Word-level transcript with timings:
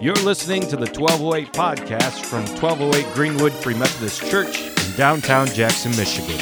You're 0.00 0.14
listening 0.14 0.62
to 0.68 0.76
the 0.76 0.86
1208 0.86 1.52
podcast 1.52 2.24
from 2.24 2.46
1208 2.62 3.14
Greenwood 3.14 3.52
Free 3.52 3.74
Methodist 3.74 4.24
Church 4.30 4.60
in 4.60 4.96
downtown 4.96 5.48
Jackson, 5.48 5.90
Michigan. 5.96 6.36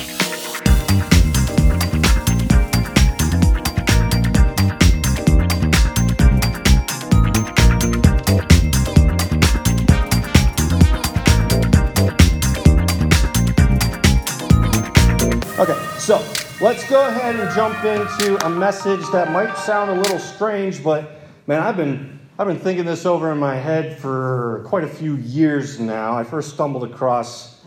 Okay, 15.59 15.99
so 15.99 16.23
let's 16.61 16.87
go 16.91 17.09
ahead 17.09 17.37
and 17.37 17.55
jump 17.55 17.83
into 17.87 18.45
a 18.45 18.51
message 18.51 19.01
that 19.13 19.33
might 19.33 19.57
sound 19.57 19.91
a 19.91 19.95
little 19.95 20.19
strange, 20.19 20.85
but 20.85 21.11
man, 21.47 21.63
I've 21.63 21.79
been 21.79 22.16
I've 22.39 22.47
been 22.47 22.59
thinking 22.59 22.85
this 22.85 23.07
over 23.07 23.33
in 23.33 23.39
my 23.39 23.55
head 23.55 23.99
for 23.99 24.63
quite 24.67 24.85
a 24.85 24.89
few 24.89 25.17
years 25.17 25.81
now. 25.81 26.19
I 26.19 26.23
first 26.23 26.53
stumbled 26.53 26.85
across 26.85 27.65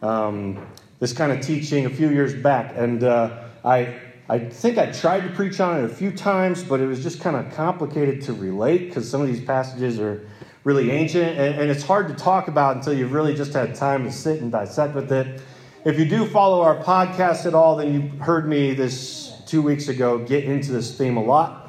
um, 0.00 0.66
this 1.00 1.12
kind 1.12 1.32
of 1.32 1.42
teaching 1.42 1.84
a 1.84 1.90
few 1.90 2.08
years 2.08 2.32
back, 2.32 2.72
and 2.76 3.04
uh, 3.04 3.44
I 3.62 3.94
I 4.30 4.38
think 4.38 4.78
I 4.78 4.90
tried 4.90 5.20
to 5.24 5.28
preach 5.34 5.60
on 5.60 5.80
it 5.80 5.84
a 5.84 5.88
few 5.90 6.10
times, 6.10 6.64
but 6.64 6.80
it 6.80 6.86
was 6.86 7.02
just 7.02 7.20
kind 7.20 7.36
of 7.36 7.52
complicated 7.52 8.22
to 8.22 8.32
relate 8.32 8.88
because 8.88 9.06
some 9.06 9.20
of 9.20 9.26
these 9.26 9.44
passages 9.44 10.00
are 10.00 10.26
really 10.64 10.92
ancient, 10.92 11.38
and, 11.38 11.60
and 11.60 11.70
it's 11.70 11.82
hard 11.82 12.08
to 12.08 12.14
talk 12.14 12.48
about 12.48 12.76
until 12.76 12.94
you've 12.94 13.12
really 13.12 13.34
just 13.34 13.52
had 13.52 13.74
time 13.74 14.02
to 14.04 14.10
sit 14.10 14.40
and 14.40 14.50
dissect 14.50 14.94
with 14.94 15.12
it. 15.12 15.42
If 15.84 15.98
you 15.98 16.06
do 16.06 16.24
follow 16.24 16.62
our 16.62 16.82
podcast 16.82 17.44
at 17.44 17.52
all, 17.52 17.76
then 17.76 17.92
you 17.92 18.18
heard 18.22 18.48
me 18.48 18.72
this 18.72 19.34
two 19.46 19.60
weeks 19.60 19.88
ago 19.88 20.16
get 20.16 20.44
into 20.44 20.72
this 20.72 20.96
theme 20.96 21.18
a 21.18 21.22
lot. 21.22 21.64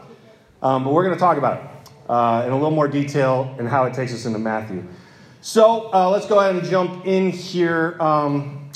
Um, 0.61 0.85
but 0.85 0.93
we're 0.93 1.03
going 1.03 1.13
to 1.13 1.19
talk 1.19 1.37
about 1.37 1.57
it 1.57 1.76
uh, 2.09 2.43
in 2.45 2.51
a 2.51 2.55
little 2.55 2.71
more 2.71 2.87
detail 2.87 3.55
and 3.59 3.67
how 3.67 3.85
it 3.85 3.93
takes 3.93 4.13
us 4.13 4.25
into 4.25 4.39
Matthew. 4.39 4.83
So 5.41 5.93
uh, 5.93 6.09
let's 6.09 6.25
go 6.25 6.39
ahead 6.39 6.55
and 6.55 6.65
jump 6.67 7.05
in 7.05 7.29
here. 7.29 7.95
Um, 7.99 8.69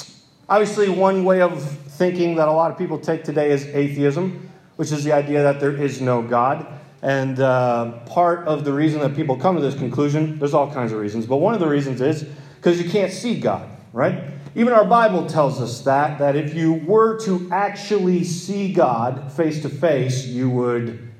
obviously, 0.47 0.89
one 0.89 1.23
way 1.23 1.41
of 1.41 1.63
thinking 1.63 2.35
that 2.35 2.47
a 2.47 2.51
lot 2.51 2.71
of 2.71 2.77
people 2.77 2.97
take 2.97 3.23
today 3.23 3.51
is 3.51 3.65
atheism, 3.67 4.49
which 4.75 4.91
is 4.91 5.03
the 5.03 5.11
idea 5.11 5.43
that 5.43 5.59
there 5.59 5.75
is 5.75 6.01
no 6.01 6.21
God. 6.21 6.65
And 7.01 7.39
uh, 7.39 7.99
part 8.05 8.47
of 8.47 8.63
the 8.63 8.71
reason 8.71 8.99
that 9.01 9.15
people 9.15 9.35
come 9.35 9.55
to 9.55 9.61
this 9.61 9.75
conclusion, 9.75 10.37
there's 10.39 10.53
all 10.53 10.71
kinds 10.71 10.91
of 10.91 10.99
reasons, 10.99 11.25
but 11.25 11.37
one 11.37 11.53
of 11.53 11.59
the 11.59 11.67
reasons 11.67 11.99
is 11.99 12.25
because 12.55 12.81
you 12.81 12.89
can't 12.89 13.11
see 13.11 13.39
God, 13.39 13.67
right? 13.91 14.23
Even 14.53 14.73
our 14.73 14.85
Bible 14.85 15.25
tells 15.25 15.59
us 15.59 15.81
that, 15.81 16.19
that 16.19 16.35
if 16.35 16.53
you 16.53 16.73
were 16.73 17.19
to 17.21 17.49
actually 17.51 18.23
see 18.23 18.71
God 18.71 19.31
face 19.31 19.61
to 19.63 19.69
face, 19.69 20.25
you 20.25 20.49
would 20.49 21.11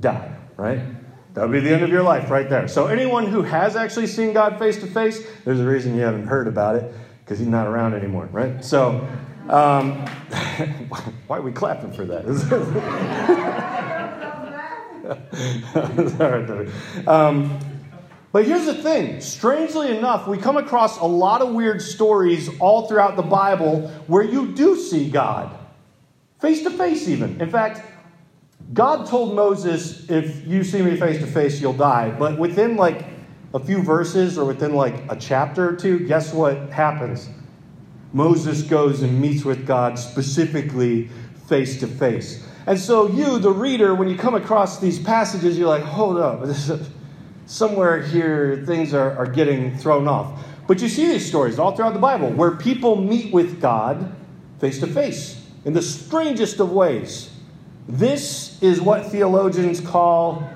die, 0.00 0.34
right? 0.56 0.80
That 1.40 1.48
would 1.48 1.54
be 1.54 1.66
the 1.66 1.72
end 1.72 1.82
of 1.82 1.88
your 1.88 2.02
life 2.02 2.28
right 2.28 2.50
there. 2.50 2.68
So, 2.68 2.88
anyone 2.88 3.24
who 3.24 3.40
has 3.40 3.74
actually 3.74 4.08
seen 4.08 4.34
God 4.34 4.58
face 4.58 4.76
to 4.80 4.86
face, 4.86 5.26
there's 5.46 5.58
a 5.58 5.66
reason 5.66 5.94
you 5.94 6.02
haven't 6.02 6.26
heard 6.26 6.46
about 6.46 6.76
it 6.76 6.92
because 7.24 7.38
he's 7.38 7.48
not 7.48 7.66
around 7.66 7.94
anymore, 7.94 8.28
right? 8.30 8.62
So, 8.62 9.08
um, 9.48 10.06
why 11.28 11.38
are 11.38 11.40
we 11.40 11.50
clapping 11.50 11.94
for 11.94 12.04
that? 12.04 12.26
um, 17.06 17.58
but 18.32 18.44
here's 18.44 18.66
the 18.66 18.74
thing 18.74 19.22
strangely 19.22 19.96
enough, 19.96 20.28
we 20.28 20.36
come 20.36 20.58
across 20.58 20.98
a 20.98 21.06
lot 21.06 21.40
of 21.40 21.54
weird 21.54 21.80
stories 21.80 22.50
all 22.58 22.86
throughout 22.86 23.16
the 23.16 23.22
Bible 23.22 23.88
where 24.08 24.24
you 24.24 24.52
do 24.52 24.78
see 24.78 25.08
God, 25.08 25.58
face 26.38 26.62
to 26.64 26.70
face, 26.70 27.08
even. 27.08 27.40
In 27.40 27.48
fact, 27.48 27.80
God 28.72 29.06
told 29.06 29.34
Moses, 29.34 30.08
if 30.08 30.46
you 30.46 30.62
see 30.62 30.80
me 30.82 30.96
face 30.96 31.18
to 31.20 31.26
face, 31.26 31.60
you'll 31.60 31.72
die. 31.72 32.10
But 32.10 32.38
within 32.38 32.76
like 32.76 33.04
a 33.52 33.58
few 33.58 33.82
verses 33.82 34.38
or 34.38 34.44
within 34.44 34.74
like 34.74 35.10
a 35.10 35.16
chapter 35.16 35.70
or 35.70 35.76
two, 35.76 36.00
guess 36.00 36.32
what 36.32 36.70
happens? 36.70 37.28
Moses 38.12 38.62
goes 38.62 39.02
and 39.02 39.20
meets 39.20 39.44
with 39.44 39.66
God 39.66 39.98
specifically 39.98 41.08
face 41.46 41.80
to 41.80 41.86
face. 41.86 42.46
And 42.66 42.78
so, 42.78 43.08
you, 43.08 43.38
the 43.38 43.50
reader, 43.50 43.94
when 43.94 44.08
you 44.08 44.16
come 44.16 44.34
across 44.34 44.78
these 44.78 44.98
passages, 44.98 45.58
you're 45.58 45.68
like, 45.68 45.82
hold 45.82 46.18
up, 46.18 46.44
somewhere 47.46 48.02
here 48.02 48.62
things 48.66 48.94
are, 48.94 49.16
are 49.16 49.26
getting 49.26 49.76
thrown 49.76 50.06
off. 50.06 50.44
But 50.66 50.80
you 50.80 50.88
see 50.88 51.06
these 51.06 51.26
stories 51.26 51.58
all 51.58 51.74
throughout 51.74 51.94
the 51.94 52.00
Bible 52.00 52.30
where 52.30 52.52
people 52.52 52.94
meet 52.94 53.32
with 53.32 53.60
God 53.60 54.14
face 54.60 54.78
to 54.80 54.86
face 54.86 55.44
in 55.64 55.72
the 55.72 55.82
strangest 55.82 56.60
of 56.60 56.70
ways. 56.70 57.29
This 57.90 58.56
is 58.62 58.80
what 58.80 59.06
theologians 59.06 59.80
call 59.80 60.48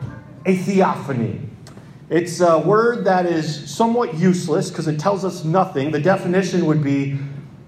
a 0.46 0.56
theophany. 0.56 1.40
It's 2.08 2.38
a 2.38 2.60
word 2.60 3.06
that 3.06 3.26
is 3.26 3.68
somewhat 3.74 4.14
useless 4.14 4.70
because 4.70 4.86
it 4.86 5.00
tells 5.00 5.24
us 5.24 5.42
nothing. 5.42 5.90
The 5.90 5.98
definition 5.98 6.64
would 6.66 6.80
be 6.80 7.18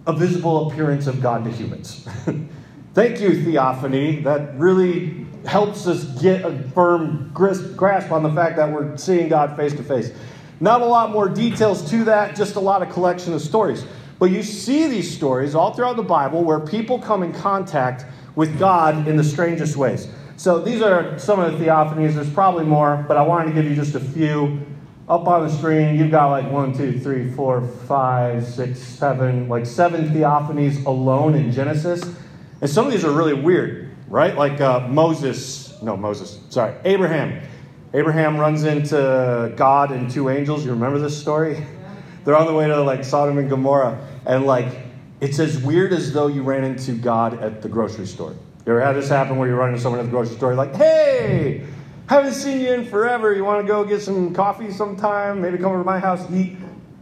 a 0.07 0.13
visible 0.13 0.71
appearance 0.71 1.09
of 1.09 1.21
God 1.21 1.43
to 1.45 1.51
humans. 1.51 2.07
Thank 2.95 3.21
you, 3.21 3.43
theophany. 3.43 4.21
That 4.21 4.57
really 4.57 5.27
helps 5.45 5.89
us 5.89 6.05
get 6.23 6.45
a 6.45 6.57
firm 6.69 7.33
grasp 7.35 8.13
on 8.13 8.23
the 8.23 8.33
fact 8.33 8.57
that 8.59 8.71
we're 8.73 8.97
seeing 8.97 9.29
God 9.29 9.57
face 9.57 9.73
to 9.73 9.83
face. 9.83 10.13
Not 10.61 10.81
a 10.81 10.87
lot 10.87 11.11
more 11.11 11.29
details 11.29 11.91
to 11.91 12.05
that, 12.05 12.37
just 12.37 12.55
a 12.55 12.61
lot 12.61 12.83
of 12.83 12.91
collection 12.91 13.35
of 13.35 13.43
stories. 13.43 13.85
But 14.21 14.27
you 14.27 14.45
see 14.45 14.87
these 14.87 15.13
stories 15.13 15.57
all 15.57 15.75
throughout 15.75 15.97
the 15.97 16.05
Bible 16.05 16.45
where 16.45 16.61
people 16.61 17.01
come 17.01 17.25
in 17.25 17.33
contact 17.33 18.05
with 18.37 18.59
God 18.59 19.09
in 19.09 19.17
the 19.17 19.25
strangest 19.25 19.77
ways. 19.77 20.09
So 20.37 20.61
these 20.61 20.83
are 20.83 21.19
some 21.19 21.41
of 21.41 21.59
the 21.59 21.65
theophanies. 21.65 22.15
There's 22.15 22.31
probably 22.31 22.65
more, 22.65 23.05
but 23.09 23.17
I 23.17 23.23
wanted 23.23 23.47
to 23.47 23.53
give 23.55 23.65
you 23.65 23.75
just 23.75 23.95
a 23.95 24.01
few. 24.01 24.61
Up 25.09 25.27
on 25.29 25.47
the 25.47 25.57
screen, 25.57 25.97
you've 25.97 26.11
got 26.11 26.31
like 26.31 26.51
one, 26.51 26.77
two, 26.77 26.99
three, 26.99 27.31
four, 27.31 27.63
five, 27.63 28.45
six, 28.45 28.81
seven, 28.81 29.49
like 29.49 29.65
seven 29.65 30.11
theophanies 30.11 30.85
alone 30.85 31.35
in 31.35 31.53
Genesis. 31.53 32.03
And 32.61 32.69
some 32.69 32.87
of 32.87 32.93
these 32.93 33.05
are 33.05 33.13
really 33.13 33.33
weird, 33.33 33.91
right? 34.09 34.37
Like 34.37 34.61
uh, 34.61 34.89
Moses, 34.89 35.81
no, 35.81 35.97
Moses, 35.97 36.41
sorry, 36.51 36.75
Abraham. 36.85 37.41
Abraham 37.95 38.37
runs 38.37 38.65
into 38.65 39.55
God 39.57 39.93
and 39.93 40.11
two 40.11 40.29
angels. 40.29 40.65
You 40.65 40.73
remember 40.73 40.99
this 40.99 41.19
story? 41.19 41.65
They're 42.25 42.37
on 42.37 42.47
the 42.47 42.55
way 42.55 42.67
to 42.67 42.83
like 42.83 43.05
Sodom 43.05 43.39
and 43.39 43.49
Gomorrah, 43.49 44.05
and 44.27 44.45
like 44.45 44.86
it's 45.21 45.39
as 45.39 45.59
weird 45.59 45.93
as 45.93 46.13
though 46.13 46.27
you 46.27 46.43
ran 46.43 46.65
into 46.65 46.93
God 46.93 47.43
at 47.43 47.63
the 47.63 47.69
grocery 47.69 48.07
store. 48.07 48.35
You 48.67 48.73
ever 48.73 48.81
had 48.81 48.97
this 48.97 49.09
happen 49.09 49.39
where 49.39 49.49
you 49.49 49.55
run 49.55 49.71
into 49.71 49.81
someone 49.81 50.01
at 50.01 50.05
the 50.05 50.11
grocery 50.11 50.37
store, 50.37 50.55
like, 50.55 50.75
hey, 50.75 51.67
haven't 52.09 52.35
seen 52.35 52.61
you 52.61 52.73
in 52.73 52.85
forever. 52.85 53.35
You 53.35 53.45
want 53.45 53.65
to 53.65 53.67
go 53.67 53.85
get 53.85 54.03
some 54.03 54.35
coffee 54.35 54.71
sometime? 54.71 55.41
Maybe 55.41 55.57
come 55.57 55.67
over 55.67 55.79
to 55.79 55.85
my 55.85 55.99
house 55.99 56.25
eat. 56.33 56.57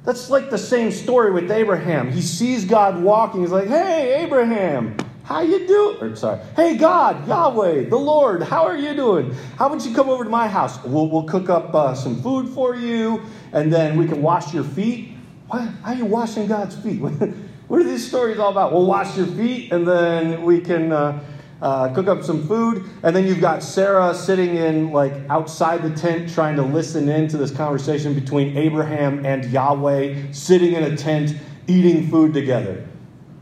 That's 0.04 0.28
like 0.30 0.50
the 0.50 0.58
same 0.58 0.92
story 0.92 1.32
with 1.32 1.50
Abraham. 1.50 2.10
He 2.10 2.20
sees 2.20 2.64
God 2.64 3.02
walking. 3.02 3.41
He's 3.41 3.50
like, 3.50 3.69
hey, 3.69 4.22
Abraham, 4.22 4.96
how 5.25 5.41
you 5.41 5.66
doing? 5.66 6.02
Or 6.02 6.16
sorry, 6.16 6.41
hey 6.54 6.76
God, 6.76 7.26
Yahweh, 7.26 7.88
the 7.88 7.96
Lord, 7.96 8.42
how 8.42 8.64
are 8.64 8.76
you 8.76 8.94
doing? 8.94 9.34
How 9.56 9.66
about 9.66 9.84
you 9.86 9.94
come 9.94 10.10
over 10.10 10.25
to 10.25 10.31
my 10.31 10.46
house? 10.46 10.82
We'll, 10.84 11.08
we'll 11.08 11.25
cook 11.25 11.48
up 11.48 11.75
uh, 11.75 11.94
some 11.94 12.22
food 12.22 12.50
for 12.50 12.76
you, 12.76 13.22
and 13.54 13.72
then 13.72 13.96
we 13.96 14.06
can 14.06 14.20
wash 14.20 14.52
your 14.52 14.64
feet. 14.64 15.12
How 15.50 15.72
are 15.84 15.94
you 15.94 16.04
washing 16.04 16.46
God's 16.46 16.76
feet? 16.76 17.00
what 17.74 17.82
are 17.82 17.88
these 17.88 18.06
stories 18.06 18.38
all 18.38 18.52
about? 18.52 18.72
We'll 18.72 18.86
wash 18.86 19.16
your 19.16 19.26
feet, 19.26 19.72
and 19.72 19.84
then 19.84 20.44
we 20.44 20.60
can 20.60 20.92
uh, 20.92 21.20
uh, 21.60 21.92
cook 21.92 22.06
up 22.06 22.22
some 22.22 22.46
food. 22.46 22.88
And 23.02 23.16
then 23.16 23.26
you've 23.26 23.40
got 23.40 23.64
Sarah 23.64 24.14
sitting 24.14 24.54
in 24.54 24.92
like 24.92 25.12
outside 25.28 25.82
the 25.82 25.90
tent, 25.90 26.32
trying 26.32 26.54
to 26.54 26.62
listen 26.62 27.08
in 27.08 27.26
to 27.26 27.36
this 27.36 27.50
conversation 27.50 28.14
between 28.14 28.56
Abraham 28.56 29.26
and 29.26 29.44
Yahweh, 29.46 30.30
sitting 30.30 30.74
in 30.74 30.84
a 30.84 30.96
tent, 30.96 31.36
eating 31.66 32.08
food 32.08 32.32
together. 32.32 32.86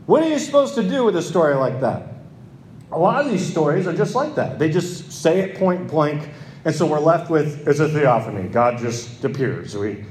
What 0.07 0.23
are 0.23 0.29
you 0.29 0.39
supposed 0.39 0.73
to 0.75 0.89
do 0.89 1.03
with 1.03 1.15
a 1.15 1.21
story 1.21 1.53
like 1.53 1.79
that? 1.81 2.15
A 2.91 2.97
lot 2.97 3.23
of 3.23 3.29
these 3.29 3.47
stories 3.47 3.85
are 3.85 3.93
just 3.93 4.15
like 4.15 4.33
that. 4.33 4.57
They 4.57 4.71
just 4.71 5.11
say 5.11 5.41
it 5.41 5.59
point 5.59 5.87
blank, 5.87 6.27
and 6.65 6.73
so 6.73 6.87
we're 6.87 6.99
left 6.99 7.29
with 7.29 7.67
it's 7.67 7.79
a 7.79 7.87
theophany. 7.87 8.49
God 8.49 8.79
just 8.79 9.23
appears. 9.23 9.77
We, 9.77 10.05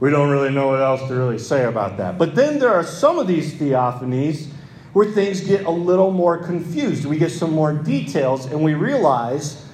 we 0.00 0.10
don't 0.10 0.30
really 0.30 0.50
know 0.50 0.68
what 0.68 0.80
else 0.80 1.06
to 1.08 1.14
really 1.14 1.38
say 1.38 1.64
about 1.64 1.96
that. 1.96 2.18
But 2.18 2.34
then 2.34 2.58
there 2.58 2.72
are 2.72 2.84
some 2.84 3.18
of 3.18 3.26
these 3.26 3.54
theophanies 3.54 4.48
where 4.92 5.10
things 5.10 5.40
get 5.40 5.66
a 5.66 5.70
little 5.70 6.10
more 6.10 6.38
confused. 6.38 7.04
We 7.04 7.18
get 7.18 7.30
some 7.30 7.52
more 7.52 7.72
details, 7.72 8.46
and 8.46 8.62
we 8.62 8.74
realize 8.74 9.64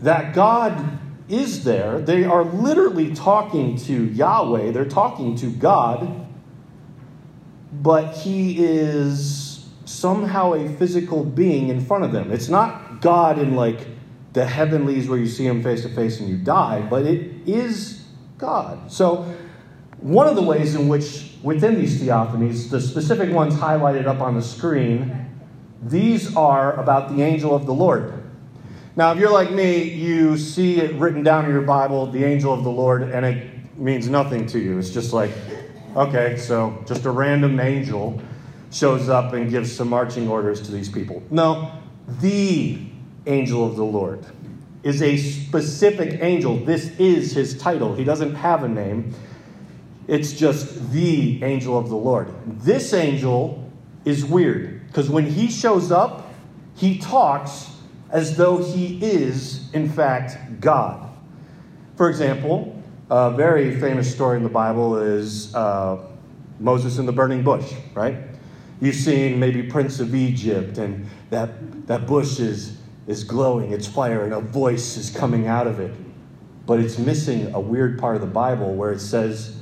that 0.00 0.34
God 0.34 0.98
is 1.28 1.64
there. 1.64 2.00
They 2.00 2.24
are 2.24 2.44
literally 2.44 3.14
talking 3.14 3.76
to 3.78 4.04
Yahweh, 4.06 4.72
they're 4.72 4.84
talking 4.84 5.36
to 5.36 5.50
God 5.50 6.26
but 7.72 8.14
he 8.14 8.64
is 8.64 9.68
somehow 9.84 10.54
a 10.54 10.68
physical 10.76 11.24
being 11.24 11.68
in 11.68 11.80
front 11.80 12.04
of 12.04 12.12
them. 12.12 12.32
It's 12.32 12.48
not 12.48 13.00
God 13.00 13.38
in 13.38 13.54
like 13.54 13.86
the 14.32 14.44
heavenlies 14.44 15.08
where 15.08 15.18
you 15.18 15.26
see 15.26 15.46
him 15.46 15.62
face 15.62 15.82
to 15.82 15.88
face 15.88 16.20
and 16.20 16.28
you 16.28 16.36
die, 16.36 16.82
but 16.82 17.04
it 17.06 17.32
is 17.46 18.04
God. 18.38 18.90
So, 18.90 19.34
one 20.00 20.26
of 20.26 20.36
the 20.36 20.42
ways 20.42 20.74
in 20.74 20.88
which 20.88 21.32
within 21.42 21.74
these 21.74 22.00
theophanies, 22.00 22.70
the 22.70 22.80
specific 22.80 23.32
ones 23.32 23.54
highlighted 23.54 24.06
up 24.06 24.20
on 24.20 24.34
the 24.34 24.42
screen, 24.42 25.28
these 25.82 26.36
are 26.36 26.74
about 26.80 27.14
the 27.14 27.22
angel 27.22 27.54
of 27.54 27.66
the 27.66 27.74
Lord. 27.74 28.14
Now, 28.96 29.12
if 29.12 29.18
you're 29.18 29.30
like 29.30 29.50
me, 29.50 29.82
you 29.82 30.36
see 30.36 30.80
it 30.80 30.94
written 30.96 31.22
down 31.22 31.44
in 31.44 31.52
your 31.52 31.62
Bible, 31.62 32.10
the 32.10 32.24
angel 32.24 32.52
of 32.52 32.64
the 32.64 32.70
Lord, 32.70 33.02
and 33.02 33.24
it 33.24 33.78
means 33.78 34.08
nothing 34.08 34.46
to 34.48 34.58
you. 34.58 34.78
It's 34.78 34.90
just 34.90 35.12
like, 35.12 35.30
okay, 35.96 36.36
so 36.36 36.82
just 36.86 37.04
a 37.04 37.10
random 37.10 37.60
angel 37.60 38.20
shows 38.70 39.08
up 39.08 39.32
and 39.32 39.50
gives 39.50 39.74
some 39.74 39.88
marching 39.88 40.28
orders 40.28 40.60
to 40.62 40.72
these 40.72 40.88
people. 40.88 41.22
No, 41.30 41.72
the 42.20 42.78
angel 43.26 43.66
of 43.66 43.76
the 43.76 43.84
Lord 43.84 44.24
is 44.82 45.02
a 45.02 45.16
specific 45.16 46.22
angel. 46.22 46.56
This 46.56 46.98
is 46.98 47.32
his 47.32 47.58
title. 47.58 47.94
He 47.94 48.04
doesn't 48.04 48.34
have 48.34 48.64
a 48.64 48.68
name. 48.68 49.14
It's 50.10 50.32
just 50.32 50.90
the 50.90 51.40
angel 51.44 51.78
of 51.78 51.88
the 51.88 51.94
Lord. 51.94 52.34
This 52.44 52.92
angel 52.92 53.64
is 54.04 54.24
weird 54.24 54.84
because 54.88 55.08
when 55.08 55.24
he 55.24 55.48
shows 55.48 55.92
up, 55.92 56.34
he 56.74 56.98
talks 56.98 57.70
as 58.10 58.36
though 58.36 58.56
he 58.56 58.98
is, 59.00 59.72
in 59.72 59.88
fact, 59.88 60.60
God. 60.60 61.08
For 61.94 62.10
example, 62.10 62.82
a 63.08 63.30
very 63.30 63.78
famous 63.78 64.12
story 64.12 64.36
in 64.36 64.42
the 64.42 64.48
Bible 64.48 64.96
is 64.96 65.54
uh, 65.54 66.04
Moses 66.58 66.98
in 66.98 67.06
the 67.06 67.12
burning 67.12 67.44
bush, 67.44 67.72
right? 67.94 68.16
You've 68.80 68.96
seen 68.96 69.38
maybe 69.38 69.62
Prince 69.62 70.00
of 70.00 70.12
Egypt, 70.12 70.78
and 70.78 71.06
that, 71.28 71.86
that 71.86 72.08
bush 72.08 72.40
is, 72.40 72.78
is 73.06 73.22
glowing, 73.22 73.70
it's 73.70 73.86
fire, 73.86 74.24
and 74.24 74.32
a 74.32 74.40
voice 74.40 74.96
is 74.96 75.08
coming 75.08 75.46
out 75.46 75.68
of 75.68 75.78
it. 75.78 75.94
But 76.66 76.80
it's 76.80 76.98
missing 76.98 77.54
a 77.54 77.60
weird 77.60 77.96
part 77.96 78.16
of 78.16 78.22
the 78.22 78.26
Bible 78.26 78.74
where 78.74 78.90
it 78.90 79.00
says, 79.00 79.59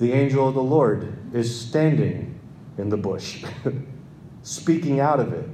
the 0.00 0.12
angel 0.14 0.48
of 0.48 0.54
the 0.54 0.62
Lord 0.62 1.14
is 1.34 1.60
standing 1.60 2.40
in 2.78 2.88
the 2.88 2.96
bush, 2.96 3.44
speaking 4.42 4.98
out 4.98 5.20
of 5.20 5.34
it. 5.34 5.46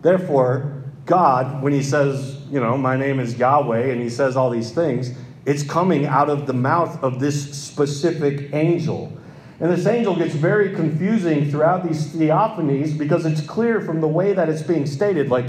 Therefore, 0.00 0.82
God, 1.04 1.62
when 1.62 1.74
he 1.74 1.82
says, 1.82 2.40
you 2.50 2.60
know, 2.60 2.78
my 2.78 2.96
name 2.96 3.20
is 3.20 3.36
Yahweh, 3.36 3.92
and 3.92 4.00
he 4.00 4.08
says 4.08 4.36
all 4.36 4.48
these 4.48 4.72
things, 4.72 5.10
it's 5.44 5.62
coming 5.62 6.06
out 6.06 6.30
of 6.30 6.46
the 6.46 6.54
mouth 6.54 7.02
of 7.02 7.20
this 7.20 7.54
specific 7.54 8.54
angel. 8.54 9.12
And 9.60 9.70
this 9.70 9.86
angel 9.86 10.16
gets 10.16 10.34
very 10.34 10.74
confusing 10.74 11.50
throughout 11.50 11.86
these 11.86 12.06
theophanies 12.06 12.96
because 12.96 13.26
it's 13.26 13.42
clear 13.42 13.82
from 13.82 14.00
the 14.00 14.08
way 14.08 14.32
that 14.32 14.48
it's 14.48 14.62
being 14.62 14.86
stated. 14.86 15.28
Like, 15.28 15.46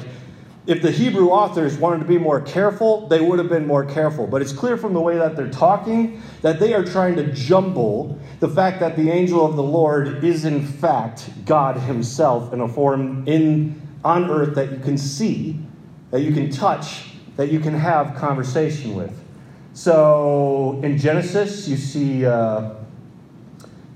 if 0.68 0.82
the 0.82 0.92
Hebrew 0.92 1.30
authors 1.30 1.78
wanted 1.78 2.00
to 2.00 2.06
be 2.06 2.18
more 2.18 2.42
careful, 2.42 3.08
they 3.08 3.22
would 3.22 3.38
have 3.38 3.50
been 3.50 3.68
more 3.68 3.86
careful. 3.86 4.26
But 4.26 4.42
it's 4.42 4.52
clear 4.52 4.78
from 4.78 4.94
the 4.94 5.02
way 5.02 5.18
that 5.18 5.36
they're 5.36 5.50
talking 5.50 6.22
that 6.42 6.60
they 6.60 6.74
are 6.74 6.84
trying 6.84 7.16
to 7.18 7.32
jumble 7.32 8.20
the 8.40 8.50
fact 8.50 8.80
that 8.80 8.96
the 8.96 9.12
angel 9.12 9.46
of 9.46 9.56
the 9.56 9.64
Lord 9.64 10.24
is, 10.24 10.44
in 10.44 10.66
fact, 10.66 11.30
God 11.46 11.78
Himself 11.78 12.52
in 12.52 12.62
a 12.62 12.68
form 12.68 13.28
in 13.28 13.80
on 14.04 14.30
earth 14.30 14.56
that 14.56 14.72
you 14.72 14.80
can 14.80 14.98
see, 14.98 15.60
that 16.12 16.22
you 16.22 16.32
can 16.34 16.50
touch, 16.50 17.12
that 17.38 17.52
you 17.52 17.60
can 17.60 17.74
have 17.74 18.16
conversation 18.16 18.96
with. 18.96 19.20
So 19.74 20.80
in 20.84 20.98
Genesis, 20.98 21.68
you 21.68 21.78
see. 21.78 22.26
Uh, 22.26 22.76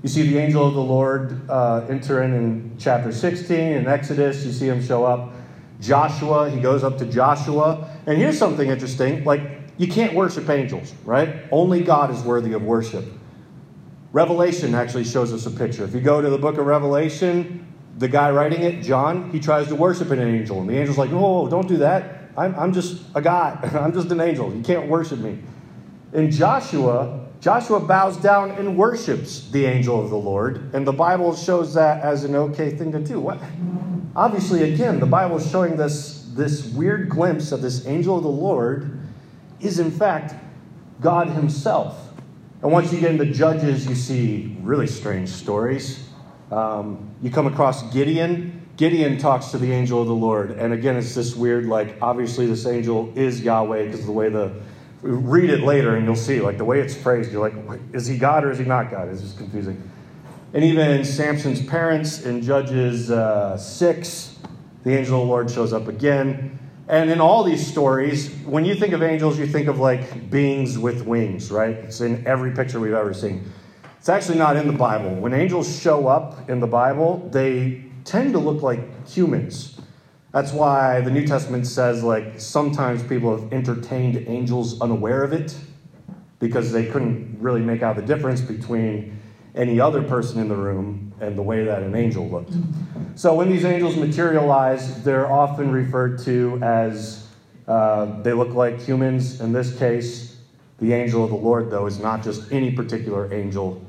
you 0.02 0.08
see 0.08 0.22
the 0.22 0.38
angel 0.38 0.66
of 0.66 0.72
the 0.72 0.80
Lord 0.80 1.38
uh, 1.50 1.84
entering 1.90 2.32
in 2.32 2.76
chapter 2.78 3.12
16. 3.12 3.58
In 3.58 3.86
Exodus, 3.86 4.46
you 4.46 4.52
see 4.52 4.66
him 4.66 4.82
show 4.82 5.04
up. 5.04 5.30
Joshua, 5.80 6.50
he 6.50 6.60
goes 6.60 6.84
up 6.84 6.98
to 6.98 7.06
Joshua. 7.06 7.90
And 8.06 8.18
here's 8.18 8.38
something 8.38 8.68
interesting 8.68 9.24
like, 9.24 9.40
you 9.78 9.88
can't 9.88 10.14
worship 10.14 10.48
angels, 10.50 10.92
right? 11.04 11.46
Only 11.50 11.82
God 11.82 12.10
is 12.10 12.22
worthy 12.22 12.52
of 12.52 12.62
worship. 12.62 13.04
Revelation 14.12 14.74
actually 14.74 15.04
shows 15.04 15.32
us 15.32 15.46
a 15.46 15.50
picture. 15.50 15.84
If 15.84 15.94
you 15.94 16.00
go 16.00 16.20
to 16.20 16.28
the 16.28 16.36
book 16.36 16.58
of 16.58 16.66
Revelation, 16.66 17.66
the 17.96 18.08
guy 18.08 18.30
writing 18.30 18.60
it, 18.60 18.82
John, 18.82 19.30
he 19.30 19.40
tries 19.40 19.68
to 19.68 19.76
worship 19.76 20.10
an 20.10 20.20
angel. 20.20 20.60
And 20.60 20.68
the 20.68 20.76
angel's 20.76 20.98
like, 20.98 21.10
oh, 21.12 21.48
don't 21.48 21.68
do 21.68 21.78
that. 21.78 22.30
I'm, 22.36 22.54
I'm 22.56 22.72
just 22.72 23.02
a 23.14 23.22
guy. 23.22 23.58
I'm 23.80 23.92
just 23.92 24.10
an 24.10 24.20
angel. 24.20 24.54
You 24.54 24.62
can't 24.62 24.88
worship 24.88 25.20
me. 25.20 25.38
In 26.12 26.30
Joshua, 26.30 27.28
Joshua 27.40 27.80
bows 27.80 28.16
down 28.18 28.50
and 28.52 28.76
worships 28.76 29.48
the 29.50 29.64
angel 29.64 30.02
of 30.02 30.10
the 30.10 30.16
Lord. 30.16 30.74
And 30.74 30.86
the 30.86 30.92
Bible 30.92 31.34
shows 31.34 31.72
that 31.74 32.02
as 32.02 32.24
an 32.24 32.34
okay 32.34 32.70
thing 32.76 32.92
to 32.92 33.00
do. 33.00 33.18
What? 33.20 33.40
Obviously, 34.16 34.72
again, 34.72 34.98
the 34.98 35.06
Bible 35.06 35.36
is 35.36 35.48
showing 35.50 35.76
this, 35.76 36.28
this 36.34 36.66
weird 36.66 37.08
glimpse 37.08 37.52
of 37.52 37.62
this 37.62 37.86
angel 37.86 38.16
of 38.16 38.22
the 38.22 38.28
Lord 38.28 38.98
is, 39.60 39.78
in 39.78 39.90
fact, 39.90 40.34
God 41.00 41.28
Himself. 41.28 42.08
And 42.62 42.72
once 42.72 42.92
you 42.92 43.00
get 43.00 43.12
into 43.12 43.26
Judges, 43.26 43.86
you 43.86 43.94
see 43.94 44.56
really 44.62 44.86
strange 44.86 45.28
stories. 45.28 46.08
Um, 46.50 47.14
you 47.22 47.30
come 47.30 47.46
across 47.46 47.82
Gideon. 47.92 48.66
Gideon 48.76 49.18
talks 49.18 49.48
to 49.48 49.58
the 49.58 49.70
angel 49.70 50.00
of 50.00 50.08
the 50.08 50.14
Lord. 50.14 50.52
And 50.52 50.72
again, 50.72 50.96
it's 50.96 51.14
this 51.14 51.36
weird, 51.36 51.66
like, 51.66 51.96
obviously, 52.02 52.46
this 52.46 52.66
angel 52.66 53.12
is 53.16 53.40
Yahweh 53.40 53.86
because 53.86 54.04
the 54.04 54.12
way 54.12 54.28
the. 54.28 54.52
Read 55.02 55.48
it 55.48 55.60
later 55.60 55.96
and 55.96 56.04
you'll 56.04 56.14
see, 56.14 56.40
like, 56.42 56.58
the 56.58 56.64
way 56.64 56.80
it's 56.80 56.94
phrased, 56.94 57.32
you're 57.32 57.48
like, 57.48 57.80
is 57.94 58.06
he 58.06 58.18
God 58.18 58.44
or 58.44 58.50
is 58.50 58.58
he 58.58 58.66
not 58.66 58.90
God? 58.90 59.08
It's 59.08 59.22
just 59.22 59.38
confusing. 59.38 59.82
And 60.52 60.64
even 60.64 61.04
Samson's 61.04 61.64
parents 61.64 62.22
in 62.22 62.42
Judges 62.42 63.08
uh, 63.08 63.56
6, 63.56 64.38
the 64.82 64.96
angel 64.96 65.20
of 65.20 65.26
the 65.26 65.30
Lord 65.30 65.48
shows 65.48 65.72
up 65.72 65.86
again. 65.86 66.58
And 66.88 67.08
in 67.08 67.20
all 67.20 67.44
these 67.44 67.64
stories, 67.64 68.34
when 68.44 68.64
you 68.64 68.74
think 68.74 68.92
of 68.92 69.00
angels, 69.00 69.38
you 69.38 69.46
think 69.46 69.68
of 69.68 69.78
like 69.78 70.28
beings 70.28 70.76
with 70.76 71.02
wings, 71.02 71.52
right? 71.52 71.76
It's 71.76 72.00
in 72.00 72.26
every 72.26 72.50
picture 72.50 72.80
we've 72.80 72.94
ever 72.94 73.14
seen. 73.14 73.44
It's 73.98 74.08
actually 74.08 74.38
not 74.38 74.56
in 74.56 74.66
the 74.66 74.72
Bible. 74.72 75.14
When 75.14 75.32
angels 75.32 75.80
show 75.80 76.08
up 76.08 76.50
in 76.50 76.58
the 76.58 76.66
Bible, 76.66 77.28
they 77.32 77.84
tend 78.04 78.32
to 78.32 78.40
look 78.40 78.60
like 78.60 79.06
humans. 79.08 79.80
That's 80.32 80.52
why 80.52 81.00
the 81.00 81.12
New 81.12 81.28
Testament 81.28 81.68
says, 81.68 82.02
like, 82.02 82.40
sometimes 82.40 83.04
people 83.04 83.38
have 83.38 83.52
entertained 83.52 84.24
angels 84.26 84.80
unaware 84.80 85.22
of 85.22 85.32
it 85.32 85.56
because 86.40 86.72
they 86.72 86.86
couldn't 86.86 87.36
really 87.38 87.60
make 87.60 87.82
out 87.82 87.94
the 87.94 88.02
difference 88.02 88.40
between 88.40 89.19
any 89.54 89.80
other 89.80 90.02
person 90.02 90.40
in 90.40 90.48
the 90.48 90.56
room 90.56 91.12
and 91.20 91.36
the 91.36 91.42
way 91.42 91.64
that 91.64 91.82
an 91.82 91.94
angel 91.94 92.28
looked. 92.28 92.52
So 93.14 93.34
when 93.34 93.50
these 93.50 93.64
angels 93.64 93.96
materialize, 93.96 95.02
they're 95.02 95.30
often 95.30 95.70
referred 95.70 96.20
to 96.20 96.58
as 96.62 97.28
uh, 97.66 98.22
they 98.22 98.32
look 98.32 98.50
like 98.50 98.80
humans. 98.80 99.40
In 99.40 99.52
this 99.52 99.76
case, 99.78 100.36
the 100.78 100.92
angel 100.92 101.24
of 101.24 101.30
the 101.30 101.36
Lord, 101.36 101.70
though, 101.70 101.86
is 101.86 101.98
not 101.98 102.22
just 102.22 102.50
any 102.52 102.70
particular 102.70 103.32
angel, 103.32 103.84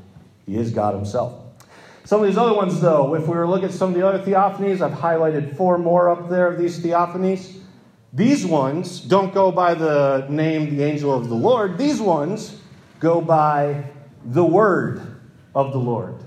he 0.45 0.57
is 0.57 0.71
God 0.71 0.95
Himself. 0.95 1.39
Some 2.03 2.21
of 2.21 2.27
these 2.27 2.37
other 2.37 2.53
ones, 2.53 2.81
though, 2.81 3.15
if 3.15 3.23
we 3.23 3.35
were 3.35 3.45
to 3.45 3.49
look 3.49 3.63
at 3.63 3.71
some 3.71 3.89
of 3.89 3.95
the 3.95 4.05
other 4.05 4.19
theophanies, 4.19 4.81
I've 4.81 4.97
highlighted 4.97 5.55
four 5.55 5.77
more 5.77 6.09
up 6.09 6.29
there 6.29 6.47
of 6.47 6.59
these 6.59 6.79
theophanies. 6.79 7.59
These 8.11 8.45
ones 8.45 8.99
don't 8.99 9.33
go 9.33 9.51
by 9.51 9.75
the 9.75 10.25
name 10.29 10.75
the 10.75 10.83
angel 10.83 11.13
of 11.13 11.29
the 11.29 11.35
Lord, 11.35 11.77
these 11.77 12.01
ones 12.01 12.59
go 12.99 13.21
by 13.21 13.85
the 14.25 14.43
word 14.43 15.10
of 15.53 15.71
the 15.71 15.79
Lord. 15.79 16.23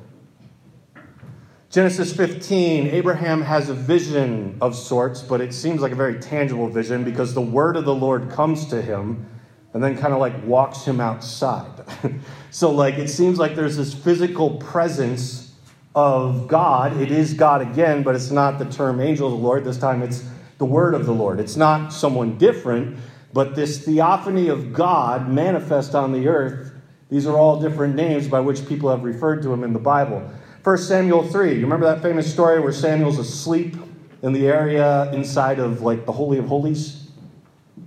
Genesis 1.71 2.15
15, 2.15 2.87
Abraham 2.87 3.43
has 3.43 3.69
a 3.69 3.75
vision 3.75 4.57
of 4.61 4.77
sorts, 4.77 5.23
but 5.23 5.41
it 5.41 5.53
seems 5.53 5.81
like 5.81 5.91
a 5.91 5.97
very 5.97 6.21
tangible 6.21 6.69
vision 6.69 7.03
because 7.03 7.35
the 7.35 7.41
word 7.41 7.77
of 7.77 7.85
the 7.85 7.95
Lord 7.95 8.31
comes 8.31 8.67
to 8.67 8.81
him 8.81 9.27
and 9.73 9.83
then 9.83 9.99
kind 9.99 10.15
of 10.15 10.21
like 10.21 10.35
walks 10.45 10.85
him 10.85 11.01
outside. 11.01 11.85
so, 12.51 12.71
like, 12.71 12.95
it 12.95 13.09
seems 13.09 13.41
like 13.41 13.57
there's 13.57 13.77
this 13.77 13.93
physical 13.93 14.57
presence 14.59 15.53
of 15.95 16.47
God. 16.47 17.01
It 17.01 17.11
is 17.11 17.35
God 17.35 17.61
again, 17.61 18.05
but 18.05 18.15
it's 18.15 18.31
not 18.31 18.61
the 18.61 18.67
term 18.67 19.01
angel 19.01 19.27
of 19.27 19.33
the 19.33 19.45
Lord. 19.45 19.65
This 19.65 19.79
time 19.79 20.03
it's 20.03 20.25
the 20.59 20.65
word 20.65 20.95
of 20.95 21.07
the 21.07 21.13
Lord. 21.13 21.41
It's 21.41 21.57
not 21.57 21.93
someone 21.93 22.39
different, 22.39 22.99
but 23.33 23.57
this 23.57 23.85
theophany 23.85 24.49
of 24.49 24.73
God 24.73 25.29
manifest 25.29 25.97
on 25.97 26.13
the 26.13 26.29
earth. 26.29 26.71
These 27.15 27.27
are 27.27 27.39
all 27.39 27.61
different 27.61 27.95
names 27.95 28.27
by 28.27 28.41
which 28.41 28.67
people 28.67 28.91
have 28.91 29.05
referred 29.05 29.43
to 29.45 29.53
him 29.53 29.63
in 29.63 29.73
the 29.73 29.79
Bible. 29.79 30.29
1 30.65 30.79
Samuel 30.79 31.23
3, 31.23 31.55
you 31.55 31.61
remember 31.61 31.87
that 31.87 32.03
famous 32.03 32.31
story 32.31 32.59
where 32.59 32.73
Samuel's 32.73 33.21
asleep 33.21 33.77
in 34.23 34.33
the 34.33 34.49
area 34.49 35.13
inside 35.13 35.61
of 35.61 35.81
like 35.83 36.07
the 36.07 36.13
Holy 36.13 36.39
of 36.39 36.47
Holies? 36.47 37.05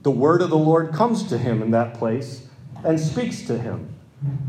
the 0.03 0.11
word 0.11 0.41
of 0.41 0.49
the 0.49 0.57
Lord 0.57 0.93
comes 0.93 1.23
to 1.23 1.37
him 1.37 1.61
in 1.61 1.71
that 1.71 1.95
place 1.95 2.47
and 2.85 2.97
speaks 2.97 3.41
to 3.47 3.57
him. 3.57 3.93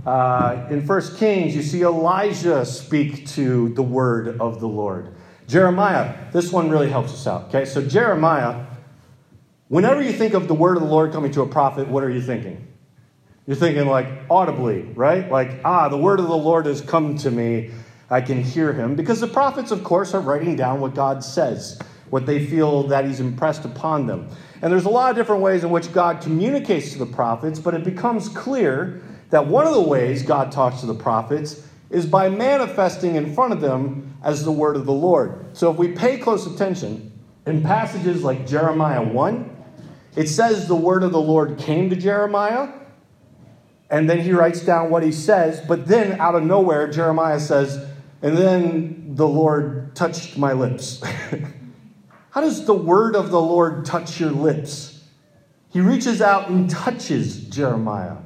Uh, 0.07 0.69
in 0.71 0.87
1 0.87 1.17
Kings, 1.17 1.57
you 1.57 1.63
see 1.63 1.83
Elijah 1.83 2.65
speak 2.65 3.27
to 3.31 3.71
the 3.71 3.83
word 3.83 4.41
of 4.41 4.61
the 4.61 4.69
Lord. 4.69 5.15
Jeremiah, 5.49 6.31
this 6.33 6.53
one 6.53 6.71
really 6.71 6.91
helps 6.91 7.13
us 7.13 7.27
out. 7.27 7.49
Okay, 7.49 7.65
so 7.65 7.85
Jeremiah, 7.85 8.67
whenever 9.67 10.01
you 10.01 10.13
think 10.13 10.35
of 10.35 10.47
the 10.47 10.55
word 10.55 10.77
of 10.77 10.85
the 10.85 10.89
Lord 10.89 11.13
coming 11.13 11.33
to 11.33 11.43
a 11.43 11.47
prophet, 11.49 11.89
what 11.89 12.05
are 12.05 12.11
you 12.11 12.23
thinking? 12.23 12.69
You're 13.49 13.57
thinking 13.57 13.87
like 13.87 14.07
audibly, 14.29 14.83
right? 14.95 15.31
Like, 15.31 15.63
ah, 15.65 15.89
the 15.89 15.97
word 15.97 16.21
of 16.21 16.29
the 16.29 16.37
Lord 16.37 16.67
has 16.67 16.83
come 16.83 17.17
to 17.17 17.31
me. 17.31 17.71
I 18.11 18.21
can 18.21 18.43
hear 18.43 18.75
him. 18.75 18.95
Because 18.95 19.21
the 19.21 19.27
prophets, 19.27 19.71
of 19.71 19.83
course, 19.83 20.13
are 20.13 20.21
writing 20.21 20.55
down 20.55 20.83
what 20.83 20.95
God 20.95 21.25
says, 21.25 21.81
what 22.11 22.27
they 22.27 22.45
feel 22.45 22.89
that 22.89 23.07
he's 23.07 23.21
impressed 23.21 23.65
upon 23.65 24.07
them. 24.07 24.29
And 24.61 24.71
there's 24.71 24.85
a 24.85 24.91
lot 24.91 25.09
of 25.11 25.17
different 25.17 25.41
ways 25.41 25.65
in 25.65 25.71
which 25.71 25.95
God 25.95 26.21
communicates 26.21 26.93
to 26.93 26.99
the 26.99 27.07
prophets, 27.07 27.59
but 27.59 27.73
it 27.73 27.85
becomes 27.85 28.29
clear 28.29 29.01
that 29.31 29.47
one 29.47 29.67
of 29.67 29.73
the 29.73 29.81
ways 29.81 30.23
God 30.23 30.53
talks 30.53 30.81
to 30.81 30.87
the 30.87 30.95
prophets 30.95 31.67
is 31.89 32.05
by 32.05 32.29
manifesting 32.29 33.15
in 33.15 33.35
front 33.35 33.55
of 33.55 33.63
them 33.63 34.15
as 34.23 34.45
the 34.45 34.53
word 34.53 34.77
of 34.77 34.85
the 34.85 34.93
Lord. 34.93 35.57
So 35.57 35.71
if 35.71 35.79
we 35.79 35.93
pay 35.93 36.19
close 36.19 36.47
attention, 36.47 37.19
in 37.47 37.63
passages 37.63 38.23
like 38.23 38.47
Jeremiah 38.47 39.03
1, 39.03 39.57
it 40.17 40.29
says 40.29 40.69
the 40.69 40.77
word 40.77 41.03
of 41.03 41.13
the 41.13 41.21
Lord 41.21 41.57
came 41.57 41.89
to 41.89 41.97
Jeremiah, 41.97 42.75
And 43.91 44.09
then 44.09 44.21
he 44.21 44.33
writes 44.33 44.61
down 44.61 44.91
what 44.91 45.03
he 45.03 45.13
says, 45.13 45.63
but 45.67 45.87
then 45.87 46.21
out 46.21 46.35
of 46.35 46.43
nowhere, 46.43 46.91
Jeremiah 46.91 47.41
says, 47.41 47.89
and 48.21 48.37
then 48.37 49.15
the 49.15 49.27
Lord 49.27 49.95
touched 49.97 50.37
my 50.37 50.53
lips. 50.53 51.03
How 52.31 52.41
does 52.43 52.67
the 52.67 52.75
word 52.75 53.17
of 53.17 53.31
the 53.31 53.41
Lord 53.41 53.87
touch 53.87 54.21
your 54.21 54.31
lips? 54.31 55.03
He 55.71 55.81
reaches 55.81 56.21
out 56.21 56.51
and 56.51 56.69
touches 56.69 57.41
Jeremiah. 57.49 58.17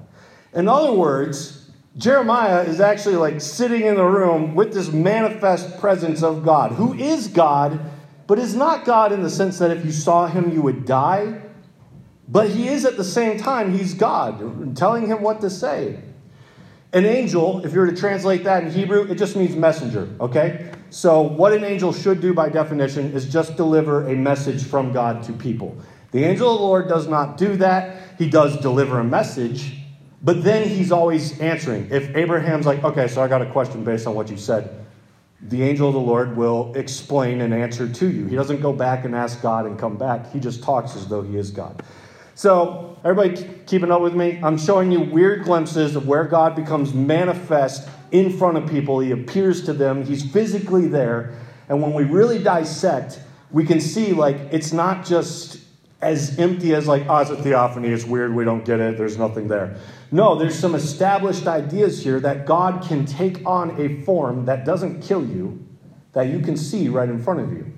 In 0.52 0.68
other 0.68 0.92
words, 0.92 1.70
Jeremiah 1.96 2.62
is 2.62 2.80
actually 2.80 3.16
like 3.16 3.40
sitting 3.40 3.82
in 3.82 3.96
the 3.96 4.04
room 4.04 4.54
with 4.54 4.72
this 4.72 4.90
manifest 4.90 5.78
presence 5.78 6.22
of 6.22 6.44
God, 6.44 6.72
who 6.72 6.94
is 6.94 7.28
God, 7.28 7.80
but 8.26 8.38
is 8.38 8.54
not 8.54 8.84
God 8.84 9.12
in 9.12 9.22
the 9.22 9.30
sense 9.30 9.58
that 9.58 9.70
if 9.70 9.84
you 9.84 9.92
saw 9.92 10.26
him, 10.26 10.52
you 10.52 10.62
would 10.62 10.86
die. 10.86 11.40
But 12.28 12.50
he 12.50 12.68
is 12.68 12.84
at 12.84 12.96
the 12.96 13.04
same 13.04 13.38
time, 13.38 13.76
he's 13.76 13.94
God, 13.94 14.76
telling 14.76 15.06
him 15.06 15.22
what 15.22 15.40
to 15.40 15.50
say. 15.50 16.00
An 16.92 17.06
angel, 17.06 17.64
if 17.64 17.72
you 17.72 17.80
were 17.80 17.90
to 17.90 17.96
translate 17.96 18.44
that 18.44 18.64
in 18.64 18.70
Hebrew, 18.70 19.10
it 19.10 19.16
just 19.16 19.34
means 19.34 19.56
messenger, 19.56 20.14
okay? 20.20 20.72
So, 20.90 21.22
what 21.22 21.54
an 21.54 21.64
angel 21.64 21.92
should 21.92 22.20
do 22.20 22.34
by 22.34 22.50
definition 22.50 23.12
is 23.12 23.32
just 23.32 23.56
deliver 23.56 24.06
a 24.08 24.14
message 24.14 24.64
from 24.64 24.92
God 24.92 25.22
to 25.24 25.32
people. 25.32 25.74
The 26.10 26.24
angel 26.24 26.52
of 26.52 26.58
the 26.58 26.64
Lord 26.64 26.88
does 26.88 27.08
not 27.08 27.38
do 27.38 27.56
that. 27.56 28.18
He 28.18 28.28
does 28.28 28.60
deliver 28.60 29.00
a 29.00 29.04
message, 29.04 29.78
but 30.22 30.44
then 30.44 30.68
he's 30.68 30.92
always 30.92 31.40
answering. 31.40 31.88
If 31.90 32.14
Abraham's 32.14 32.66
like, 32.66 32.84
okay, 32.84 33.08
so 33.08 33.22
I 33.22 33.28
got 33.28 33.40
a 33.40 33.50
question 33.50 33.84
based 33.84 34.06
on 34.06 34.14
what 34.14 34.30
you 34.30 34.36
said, 34.36 34.84
the 35.40 35.62
angel 35.62 35.88
of 35.88 35.94
the 35.94 36.00
Lord 36.00 36.36
will 36.36 36.74
explain 36.76 37.40
and 37.40 37.54
answer 37.54 37.90
to 37.90 38.10
you. 38.10 38.26
He 38.26 38.36
doesn't 38.36 38.60
go 38.60 38.74
back 38.74 39.06
and 39.06 39.14
ask 39.14 39.40
God 39.40 39.64
and 39.64 39.78
come 39.78 39.96
back, 39.96 40.30
he 40.30 40.40
just 40.40 40.62
talks 40.62 40.94
as 40.94 41.08
though 41.08 41.22
he 41.22 41.38
is 41.38 41.50
God. 41.50 41.82
So, 42.34 42.98
everybody 43.04 43.46
keeping 43.66 43.90
up 43.90 44.00
with 44.00 44.14
me? 44.14 44.40
I'm 44.42 44.56
showing 44.56 44.90
you 44.90 45.00
weird 45.00 45.44
glimpses 45.44 45.96
of 45.96 46.06
where 46.06 46.24
God 46.24 46.56
becomes 46.56 46.94
manifest 46.94 47.88
in 48.10 48.36
front 48.38 48.56
of 48.56 48.70
people. 48.70 49.00
He 49.00 49.10
appears 49.10 49.64
to 49.64 49.72
them, 49.72 50.04
He's 50.04 50.30
physically 50.30 50.88
there. 50.88 51.34
And 51.68 51.82
when 51.82 51.92
we 51.92 52.04
really 52.04 52.42
dissect, 52.42 53.20
we 53.50 53.64
can 53.64 53.80
see 53.80 54.12
like 54.12 54.36
it's 54.50 54.72
not 54.72 55.04
just 55.04 55.58
as 56.00 56.38
empty 56.38 56.74
as 56.74 56.88
like, 56.88 57.04
oh, 57.08 57.18
it's 57.18 57.30
a 57.30 57.40
theophany, 57.40 57.88
it's 57.88 58.04
weird, 58.04 58.34
we 58.34 58.44
don't 58.44 58.64
get 58.64 58.80
it, 58.80 58.98
there's 58.98 59.18
nothing 59.18 59.46
there. 59.46 59.76
No, 60.10 60.34
there's 60.34 60.58
some 60.58 60.74
established 60.74 61.46
ideas 61.46 62.02
here 62.02 62.18
that 62.20 62.44
God 62.44 62.82
can 62.82 63.06
take 63.06 63.46
on 63.46 63.80
a 63.80 64.02
form 64.02 64.44
that 64.46 64.64
doesn't 64.64 65.00
kill 65.00 65.24
you, 65.24 65.64
that 66.12 66.28
you 66.28 66.40
can 66.40 66.56
see 66.56 66.88
right 66.88 67.08
in 67.08 67.22
front 67.22 67.40
of 67.40 67.52
you. 67.52 67.71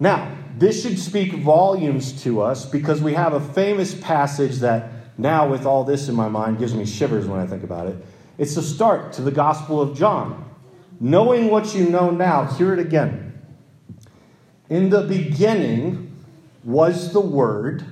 Now, 0.00 0.36
this 0.56 0.82
should 0.82 0.98
speak 0.98 1.32
volumes 1.34 2.22
to 2.22 2.40
us 2.40 2.66
because 2.66 3.00
we 3.00 3.14
have 3.14 3.32
a 3.32 3.40
famous 3.40 3.94
passage 3.94 4.56
that 4.56 4.90
now, 5.18 5.48
with 5.48 5.66
all 5.66 5.82
this 5.84 6.08
in 6.08 6.14
my 6.14 6.28
mind, 6.28 6.58
gives 6.58 6.74
me 6.74 6.86
shivers 6.86 7.26
when 7.26 7.40
I 7.40 7.46
think 7.46 7.64
about 7.64 7.88
it. 7.88 7.96
It's 8.38 8.54
the 8.54 8.62
start 8.62 9.12
to 9.14 9.22
the 9.22 9.32
Gospel 9.32 9.80
of 9.80 9.96
John. 9.96 10.48
Knowing 11.00 11.50
what 11.50 11.74
you 11.74 11.88
know 11.88 12.10
now, 12.10 12.44
hear 12.44 12.72
it 12.72 12.78
again. 12.78 13.40
In 14.68 14.90
the 14.90 15.02
beginning 15.02 16.24
was 16.62 17.12
the 17.12 17.20
Word, 17.20 17.84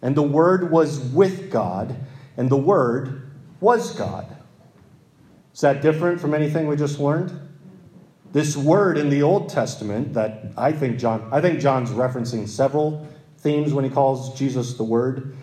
and 0.00 0.14
the 0.14 0.22
Word 0.22 0.70
was 0.70 0.98
with 0.98 1.50
God, 1.50 1.94
and 2.36 2.48
the 2.48 2.56
Word 2.56 3.30
was 3.60 3.94
God. 3.94 4.34
Is 5.52 5.60
that 5.60 5.82
different 5.82 6.20
from 6.20 6.32
anything 6.34 6.66
we 6.66 6.76
just 6.76 6.98
learned? 6.98 7.38
This 8.34 8.56
word 8.56 8.98
in 8.98 9.10
the 9.10 9.22
Old 9.22 9.48
Testament 9.48 10.14
that 10.14 10.46
I 10.56 10.72
think 10.72 10.98
John 10.98 11.28
I 11.30 11.40
think 11.40 11.60
John's 11.60 11.90
referencing 11.90 12.48
several 12.48 13.06
themes 13.38 13.72
when 13.72 13.84
he 13.84 13.90
calls 13.90 14.36
Jesus 14.36 14.74
the 14.74 14.82
word. 14.82 15.36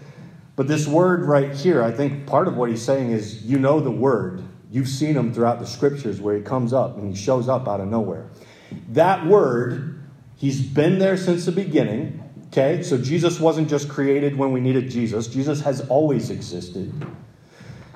But 0.57 0.67
this 0.67 0.89
word 0.89 1.23
right 1.23 1.53
here, 1.53 1.81
I 1.81 1.91
think 1.91 2.27
part 2.27 2.49
of 2.49 2.57
what 2.57 2.69
he's 2.69 2.81
saying 2.81 3.11
is 3.11 3.43
you 3.45 3.57
know 3.57 3.79
the 3.79 3.89
word. 3.89 4.43
You've 4.69 4.89
seen 4.89 5.15
him 5.15 5.33
throughout 5.33 5.59
the 5.59 5.65
scriptures 5.65 6.19
where 6.19 6.35
he 6.35 6.41
comes 6.41 6.73
up 6.73 6.97
and 6.97 7.07
he 7.07 7.15
shows 7.15 7.47
up 7.47 7.65
out 7.65 7.79
of 7.79 7.87
nowhere. 7.87 8.27
That 8.89 9.25
word, 9.25 10.03
he's 10.35 10.61
been 10.61 10.99
there 10.99 11.15
since 11.15 11.45
the 11.45 11.53
beginning. 11.53 12.21
Okay, 12.47 12.83
so 12.83 12.97
Jesus 12.97 13.39
wasn't 13.39 13.69
just 13.69 13.87
created 13.87 14.37
when 14.37 14.51
we 14.51 14.59
needed 14.59 14.91
Jesus, 14.91 15.27
Jesus 15.27 15.61
has 15.61 15.79
always 15.87 16.29
existed. 16.29 16.93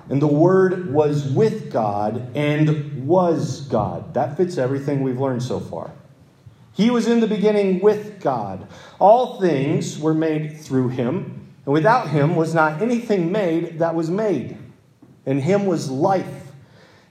And 0.10 0.22
the 0.22 0.28
Word 0.28 0.94
was 0.94 1.26
with 1.32 1.72
God 1.72 2.36
and 2.36 3.08
was 3.08 3.62
God. 3.62 4.14
That 4.14 4.38
fits 4.38 4.58
everything 4.58 5.02
we've 5.02 5.20
learned 5.20 5.42
so 5.42 5.60
far. 5.60 5.92
He 6.74 6.90
was 6.90 7.08
in 7.08 7.22
the 7.22 7.28
beginning 7.28 7.80
with 7.80 8.22
God. 8.22 8.68
All 9.00 9.40
things 9.40 9.98
were 9.98 10.14
made 10.14 10.60
through 10.60 10.90
him, 10.90 11.48
and 11.66 11.74
without 11.74 12.10
him 12.10 12.36
was 12.36 12.54
not 12.54 12.82
anything 12.82 13.32
made 13.32 13.80
that 13.80 13.96
was 13.96 14.10
made. 14.10 14.58
In 15.26 15.40
him 15.40 15.66
was 15.66 15.90
life, 15.90 16.52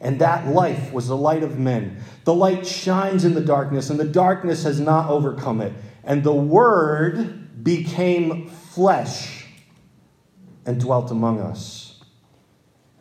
and 0.00 0.20
that 0.20 0.46
life 0.46 0.92
was 0.92 1.08
the 1.08 1.16
light 1.16 1.42
of 1.42 1.58
men. 1.58 1.96
The 2.24 2.34
light 2.34 2.66
shines 2.66 3.24
in 3.24 3.34
the 3.34 3.40
darkness, 3.40 3.90
and 3.90 3.98
the 3.98 4.04
darkness 4.04 4.62
has 4.62 4.78
not 4.78 5.10
overcome 5.10 5.60
it. 5.60 5.72
And 6.04 6.22
the 6.22 6.34
Word 6.34 7.64
became 7.64 8.48
flesh 8.48 9.46
and 10.66 10.78
dwelt 10.78 11.10
among 11.10 11.40
us 11.40 11.83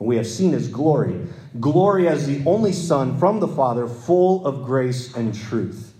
and 0.04 0.10
we 0.10 0.18
have 0.18 0.28
seen 0.28 0.52
his 0.52 0.68
glory. 0.68 1.16
Glory 1.62 2.10
as 2.10 2.28
the 2.28 2.44
only 2.46 2.74
Son 2.74 3.18
from 3.18 3.40
the 3.40 3.48
Father, 3.48 3.88
full 3.88 4.46
of 4.46 4.66
grace 4.66 5.16
and 5.16 5.34
truth. 5.34 5.94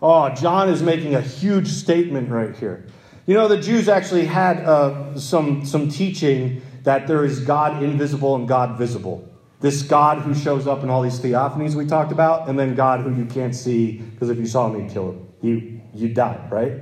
Oh, 0.00 0.28
John 0.28 0.68
is 0.68 0.80
making 0.80 1.16
a 1.16 1.20
huge 1.20 1.66
statement 1.66 2.30
right 2.30 2.54
here. 2.54 2.86
You 3.26 3.34
know, 3.34 3.48
the 3.48 3.60
Jews 3.60 3.88
actually 3.88 4.26
had 4.26 4.58
uh, 4.58 5.18
some, 5.18 5.66
some 5.66 5.88
teaching 5.88 6.62
that 6.84 7.08
there 7.08 7.24
is 7.24 7.40
God 7.40 7.82
invisible 7.82 8.36
and 8.36 8.46
God 8.46 8.78
visible. 8.78 9.28
This 9.60 9.82
God 9.82 10.18
who 10.18 10.34
shows 10.34 10.68
up 10.68 10.84
in 10.84 10.88
all 10.88 11.02
these 11.02 11.18
theophanies 11.18 11.74
we 11.74 11.84
talked 11.84 12.12
about, 12.12 12.48
and 12.48 12.56
then 12.56 12.76
God 12.76 13.00
who 13.00 13.12
you 13.12 13.24
can't 13.24 13.56
see, 13.56 13.98
because 13.98 14.30
if 14.30 14.38
you 14.38 14.46
saw 14.46 14.72
him, 14.72 14.80
you'd 14.80 14.92
kill 14.92 15.10
him. 15.10 15.28
You, 15.42 15.80
you'd 15.92 16.14
die, 16.14 16.46
right? 16.48 16.74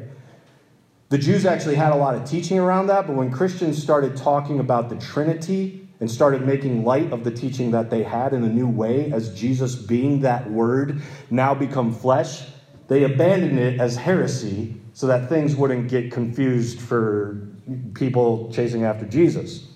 The 1.08 1.16
Jews 1.16 1.46
actually 1.46 1.76
had 1.76 1.92
a 1.92 1.96
lot 1.96 2.16
of 2.16 2.28
teaching 2.28 2.58
around 2.58 2.88
that, 2.88 3.06
but 3.06 3.16
when 3.16 3.30
Christians 3.30 3.82
started 3.82 4.14
talking 4.14 4.60
about 4.60 4.90
the 4.90 4.96
Trinity 4.96 5.85
and 6.00 6.10
started 6.10 6.46
making 6.46 6.84
light 6.84 7.12
of 7.12 7.24
the 7.24 7.30
teaching 7.30 7.70
that 7.70 7.90
they 7.90 8.02
had 8.02 8.32
in 8.32 8.44
a 8.44 8.48
new 8.48 8.68
way 8.68 9.12
as 9.12 9.38
Jesus 9.38 9.74
being 9.74 10.20
that 10.20 10.50
word 10.50 11.00
now 11.30 11.54
become 11.54 11.92
flesh, 11.92 12.48
they 12.88 13.04
abandoned 13.04 13.58
it 13.58 13.80
as 13.80 13.96
heresy 13.96 14.80
so 14.92 15.06
that 15.06 15.28
things 15.28 15.56
wouldn't 15.56 15.88
get 15.88 16.12
confused 16.12 16.80
for 16.80 17.48
people 17.94 18.52
chasing 18.52 18.84
after 18.84 19.04
Jesus. 19.06 19.66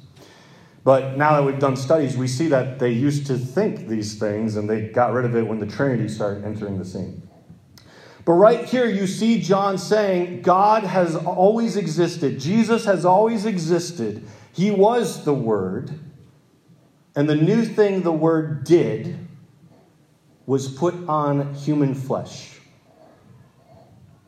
But 0.82 1.18
now 1.18 1.34
that 1.36 1.44
we've 1.44 1.58
done 1.58 1.76
studies, 1.76 2.16
we 2.16 2.26
see 2.26 2.48
that 2.48 2.78
they 2.78 2.90
used 2.90 3.26
to 3.26 3.36
think 3.36 3.86
these 3.86 4.18
things 4.18 4.56
and 4.56 4.68
they 4.68 4.88
got 4.88 5.12
rid 5.12 5.24
of 5.24 5.36
it 5.36 5.46
when 5.46 5.58
the 5.58 5.66
Trinity 5.66 6.08
started 6.08 6.44
entering 6.44 6.78
the 6.78 6.84
scene. 6.84 7.28
But 8.24 8.32
right 8.34 8.64
here, 8.64 8.86
you 8.86 9.06
see 9.06 9.40
John 9.40 9.76
saying 9.76 10.42
God 10.42 10.84
has 10.84 11.16
always 11.16 11.76
existed, 11.76 12.38
Jesus 12.38 12.84
has 12.84 13.04
always 13.04 13.44
existed. 13.44 14.26
He 14.52 14.70
was 14.70 15.24
the 15.24 15.34
Word. 15.34 15.98
And 17.16 17.28
the 17.28 17.34
new 17.34 17.64
thing 17.64 18.02
the 18.02 18.12
Word 18.12 18.64
did 18.64 19.18
was 20.46 20.68
put 20.68 20.94
on 21.08 21.54
human 21.54 21.94
flesh. 21.94 22.58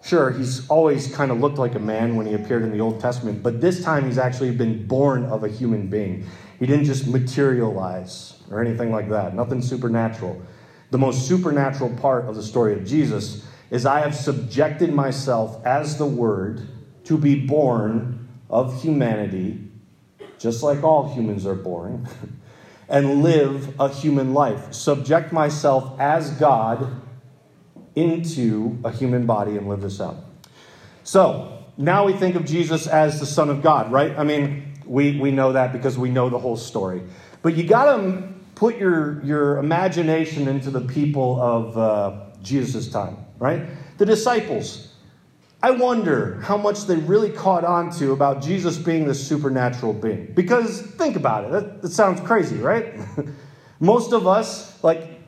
Sure, 0.03 0.31
he's 0.31 0.69
always 0.69 1.15
kind 1.15 1.31
of 1.31 1.39
looked 1.39 1.59
like 1.59 1.77
a 1.77 1.81
man 1.81 2.17
when 2.17 2.27
he 2.27 2.35
appeared 2.35 2.63
in 2.63 2.73
the 2.73 2.81
Old 2.81 3.01
Testament, 3.01 3.43
but 3.43 3.61
this 3.61 3.85
time 3.85 4.07
he's 4.07 4.19
actually 4.19 4.51
been 4.51 4.87
born 4.87 5.25
of 5.27 5.45
a 5.45 5.49
human 5.49 5.87
being. 5.87 6.27
He 6.59 6.67
didn't 6.67 6.87
just 6.87 7.07
materialize 7.07 8.41
or 8.51 8.61
anything 8.61 8.91
like 8.91 9.09
that, 9.11 9.35
nothing 9.35 9.63
supernatural. 9.63 10.43
The 10.91 10.99
most 10.99 11.29
supernatural 11.29 11.91
part 11.97 12.25
of 12.27 12.35
the 12.35 12.43
story 12.43 12.75
of 12.75 12.85
Jesus 12.85 13.47
is 13.71 13.87
I 13.87 14.01
have 14.01 14.15
subjected 14.15 14.93
myself 14.93 15.65
as 15.65 15.99
the 15.99 16.07
Word 16.07 16.69
to 17.05 17.17
be 17.17 17.47
born 17.47 18.29
of 18.51 18.83
humanity, 18.83 19.71
just 20.39 20.65
like 20.65 20.83
all 20.83 21.15
humans 21.15 21.47
are 21.47 21.55
born. 21.55 22.09
and 22.89 23.23
live 23.23 23.79
a 23.81 23.89
human 23.89 24.35
life. 24.35 24.73
Subject 24.73 25.33
myself 25.33 25.99
as 26.01 26.31
God 26.33 27.03
into 27.95 28.79
a 28.85 28.91
human 28.91 29.27
body 29.27 29.57
and 29.57 29.69
live 29.69 29.81
this 29.83 30.01
out. 30.01 30.17
So, 31.05 31.65
now 31.77 32.05
we 32.05 32.13
think 32.13 32.37
of 32.37 32.45
Jesus 32.45 32.87
as 32.87 33.19
the 33.19 33.27
Son 33.27 33.49
of 33.49 33.63
God, 33.63 33.91
right? 33.91 34.17
I 34.19 34.25
mean, 34.25 34.75
we, 34.87 35.19
we 35.19 35.31
know 35.31 35.53
that 35.53 35.73
because 35.73 35.97
we 35.97 36.11
know 36.11 36.29
the 36.29 36.39
whole 36.39 36.57
story. 36.57 37.03
But 37.41 37.55
you 37.55 37.65
got 37.65 37.97
to 37.97 38.29
put 38.55 38.79
your, 38.79 39.25
your 39.25 39.59
imagination 39.59 40.49
into 40.49 40.71
the 40.71 40.83
people 40.83 41.41
of 41.41 41.79
uh, 41.79 42.27
Jesus' 42.43 42.89
time, 42.89 43.17
right? 43.39 43.67
The 43.99 44.07
disciples. 44.07 44.92
I 45.63 45.71
wonder 45.71 46.41
how 46.41 46.57
much 46.57 46.87
they 46.87 46.97
really 46.97 47.31
caught 47.31 47.65
on 47.65 47.91
to 47.99 48.11
about 48.11 48.43
Jesus 48.43 48.77
being 48.77 49.07
this 49.07 49.25
supernatural 49.25 49.93
being. 49.93 50.33
Because 50.35 50.83
think 50.83 51.15
about 51.15 51.45
it, 51.45 51.53
that, 51.53 51.83
that 51.83 51.91
sounds 51.91 52.21
crazy, 52.21 52.57
right? 52.57 52.99
Most 53.81 54.13
of 54.13 54.27
us, 54.27 54.83
like, 54.83 55.21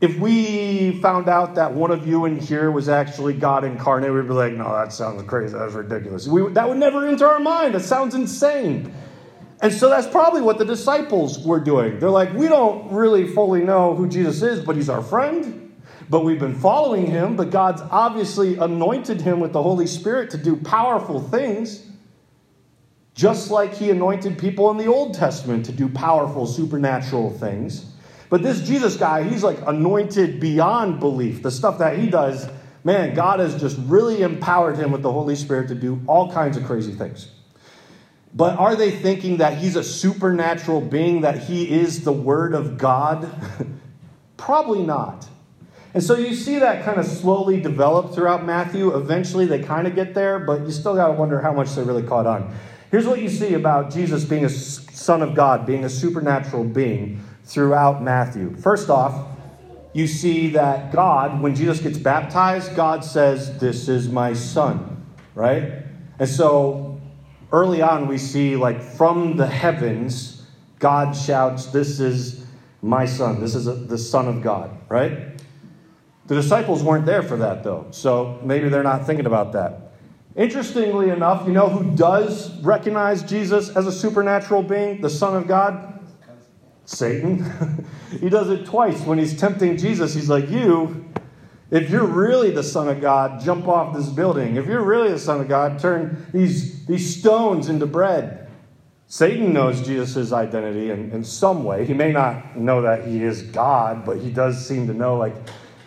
if 0.00 0.18
we 0.18 1.00
found 1.00 1.28
out 1.28 1.54
that 1.56 1.72
one 1.74 1.90
of 1.90 2.06
you 2.06 2.24
in 2.24 2.38
here 2.38 2.70
was 2.70 2.88
actually 2.88 3.34
God 3.34 3.64
incarnate, 3.64 4.12
we'd 4.12 4.26
be 4.26 4.34
like, 4.34 4.54
no, 4.54 4.72
that 4.72 4.92
sounds 4.92 5.22
crazy. 5.24 5.54
That's 5.54 5.74
ridiculous. 5.74 6.26
We, 6.26 6.50
that 6.52 6.68
would 6.68 6.78
never 6.78 7.06
enter 7.06 7.26
our 7.26 7.40
mind. 7.40 7.74
That 7.74 7.82
sounds 7.82 8.14
insane. 8.14 8.92
And 9.60 9.72
so 9.72 9.88
that's 9.88 10.06
probably 10.06 10.40
what 10.40 10.58
the 10.58 10.64
disciples 10.64 11.38
were 11.44 11.60
doing. 11.60 11.98
They're 11.98 12.10
like, 12.10 12.32
we 12.34 12.48
don't 12.48 12.90
really 12.92 13.26
fully 13.26 13.62
know 13.62 13.94
who 13.94 14.08
Jesus 14.08 14.42
is, 14.42 14.64
but 14.64 14.76
he's 14.76 14.88
our 14.88 15.02
friend. 15.02 15.63
But 16.08 16.24
we've 16.24 16.38
been 16.38 16.54
following 16.54 17.06
him, 17.06 17.36
but 17.36 17.50
God's 17.50 17.82
obviously 17.90 18.56
anointed 18.56 19.20
him 19.20 19.40
with 19.40 19.52
the 19.52 19.62
Holy 19.62 19.86
Spirit 19.86 20.30
to 20.30 20.38
do 20.38 20.56
powerful 20.56 21.20
things, 21.20 21.86
just 23.14 23.50
like 23.50 23.74
he 23.74 23.90
anointed 23.90 24.38
people 24.38 24.70
in 24.70 24.76
the 24.76 24.86
Old 24.86 25.14
Testament 25.14 25.66
to 25.66 25.72
do 25.72 25.88
powerful 25.88 26.46
supernatural 26.46 27.30
things. 27.30 27.86
But 28.28 28.42
this 28.42 28.66
Jesus 28.66 28.96
guy, 28.96 29.22
he's 29.22 29.42
like 29.42 29.58
anointed 29.66 30.40
beyond 30.40 31.00
belief. 31.00 31.42
The 31.42 31.50
stuff 31.50 31.78
that 31.78 31.98
he 31.98 32.08
does, 32.08 32.48
man, 32.82 33.14
God 33.14 33.40
has 33.40 33.58
just 33.60 33.78
really 33.84 34.22
empowered 34.22 34.76
him 34.76 34.90
with 34.90 35.02
the 35.02 35.12
Holy 35.12 35.36
Spirit 35.36 35.68
to 35.68 35.74
do 35.74 36.02
all 36.06 36.32
kinds 36.32 36.56
of 36.56 36.64
crazy 36.64 36.92
things. 36.92 37.28
But 38.34 38.58
are 38.58 38.74
they 38.74 38.90
thinking 38.90 39.36
that 39.36 39.58
he's 39.58 39.76
a 39.76 39.84
supernatural 39.84 40.80
being, 40.80 41.20
that 41.20 41.44
he 41.44 41.70
is 41.70 42.02
the 42.02 42.12
Word 42.12 42.54
of 42.54 42.76
God? 42.76 43.30
Probably 44.36 44.82
not. 44.82 45.28
And 45.94 46.02
so 46.02 46.16
you 46.16 46.34
see 46.34 46.58
that 46.58 46.84
kind 46.84 46.98
of 46.98 47.06
slowly 47.06 47.60
develop 47.60 48.12
throughout 48.12 48.44
Matthew. 48.44 48.94
Eventually 48.96 49.46
they 49.46 49.62
kind 49.62 49.86
of 49.86 49.94
get 49.94 50.12
there, 50.12 50.40
but 50.40 50.62
you 50.62 50.72
still 50.72 50.96
got 50.96 51.06
to 51.06 51.12
wonder 51.12 51.40
how 51.40 51.52
much 51.52 51.72
they 51.74 51.84
really 51.84 52.02
caught 52.02 52.26
on. 52.26 52.52
Here's 52.90 53.06
what 53.06 53.20
you 53.22 53.28
see 53.28 53.54
about 53.54 53.92
Jesus 53.92 54.24
being 54.24 54.44
a 54.44 54.48
son 54.48 55.22
of 55.22 55.36
God, 55.36 55.66
being 55.66 55.84
a 55.84 55.88
supernatural 55.88 56.64
being 56.64 57.22
throughout 57.44 58.02
Matthew. 58.02 58.56
First 58.56 58.90
off, 58.90 59.28
you 59.92 60.08
see 60.08 60.48
that 60.50 60.92
God, 60.92 61.40
when 61.40 61.54
Jesus 61.54 61.80
gets 61.80 61.98
baptized, 61.98 62.74
God 62.74 63.04
says, 63.04 63.58
This 63.60 63.88
is 63.88 64.08
my 64.08 64.32
son, 64.32 65.06
right? 65.36 65.84
And 66.18 66.28
so 66.28 67.00
early 67.52 67.82
on, 67.82 68.08
we 68.08 68.18
see, 68.18 68.56
like, 68.56 68.82
from 68.82 69.36
the 69.36 69.46
heavens, 69.46 70.42
God 70.80 71.16
shouts, 71.16 71.66
This 71.66 72.00
is 72.00 72.44
my 72.82 73.06
son. 73.06 73.40
This 73.40 73.54
is 73.54 73.66
a, 73.66 73.74
the 73.74 73.98
Son 73.98 74.28
of 74.28 74.42
God, 74.42 74.70
right? 74.88 75.33
The 76.26 76.34
disciples 76.34 76.82
weren't 76.82 77.04
there 77.04 77.22
for 77.22 77.36
that, 77.36 77.62
though. 77.62 77.86
So 77.90 78.40
maybe 78.42 78.68
they're 78.68 78.82
not 78.82 79.06
thinking 79.06 79.26
about 79.26 79.52
that. 79.52 79.92
Interestingly 80.36 81.10
enough, 81.10 81.46
you 81.46 81.52
know 81.52 81.68
who 81.68 81.94
does 81.96 82.60
recognize 82.62 83.22
Jesus 83.22 83.68
as 83.76 83.86
a 83.86 83.92
supernatural 83.92 84.62
being, 84.62 85.00
the 85.00 85.10
Son 85.10 85.36
of 85.36 85.46
God? 85.46 86.00
Satan. 86.86 87.86
he 88.20 88.28
does 88.28 88.50
it 88.50 88.66
twice 88.66 89.00
when 89.02 89.18
he's 89.18 89.38
tempting 89.38 89.76
Jesus. 89.76 90.12
He's 90.14 90.28
like, 90.28 90.50
You, 90.50 91.04
if 91.70 91.90
you're 91.90 92.06
really 92.06 92.50
the 92.50 92.62
Son 92.62 92.88
of 92.88 93.00
God, 93.00 93.40
jump 93.40 93.68
off 93.68 93.94
this 93.94 94.08
building. 94.08 94.56
If 94.56 94.66
you're 94.66 94.84
really 94.84 95.10
the 95.10 95.18
Son 95.18 95.40
of 95.40 95.48
God, 95.48 95.78
turn 95.78 96.26
these, 96.32 96.84
these 96.86 97.18
stones 97.18 97.68
into 97.68 97.86
bread. 97.86 98.48
Satan 99.06 99.52
knows 99.52 99.86
Jesus' 99.86 100.32
identity 100.32 100.90
in, 100.90 101.10
in 101.12 101.22
some 101.22 101.62
way. 101.62 101.84
He 101.84 101.94
may 101.94 102.10
not 102.10 102.56
know 102.56 102.82
that 102.82 103.06
he 103.06 103.22
is 103.22 103.42
God, 103.42 104.04
but 104.04 104.18
he 104.18 104.30
does 104.30 104.66
seem 104.66 104.86
to 104.88 104.94
know, 104.94 105.16
like, 105.16 105.36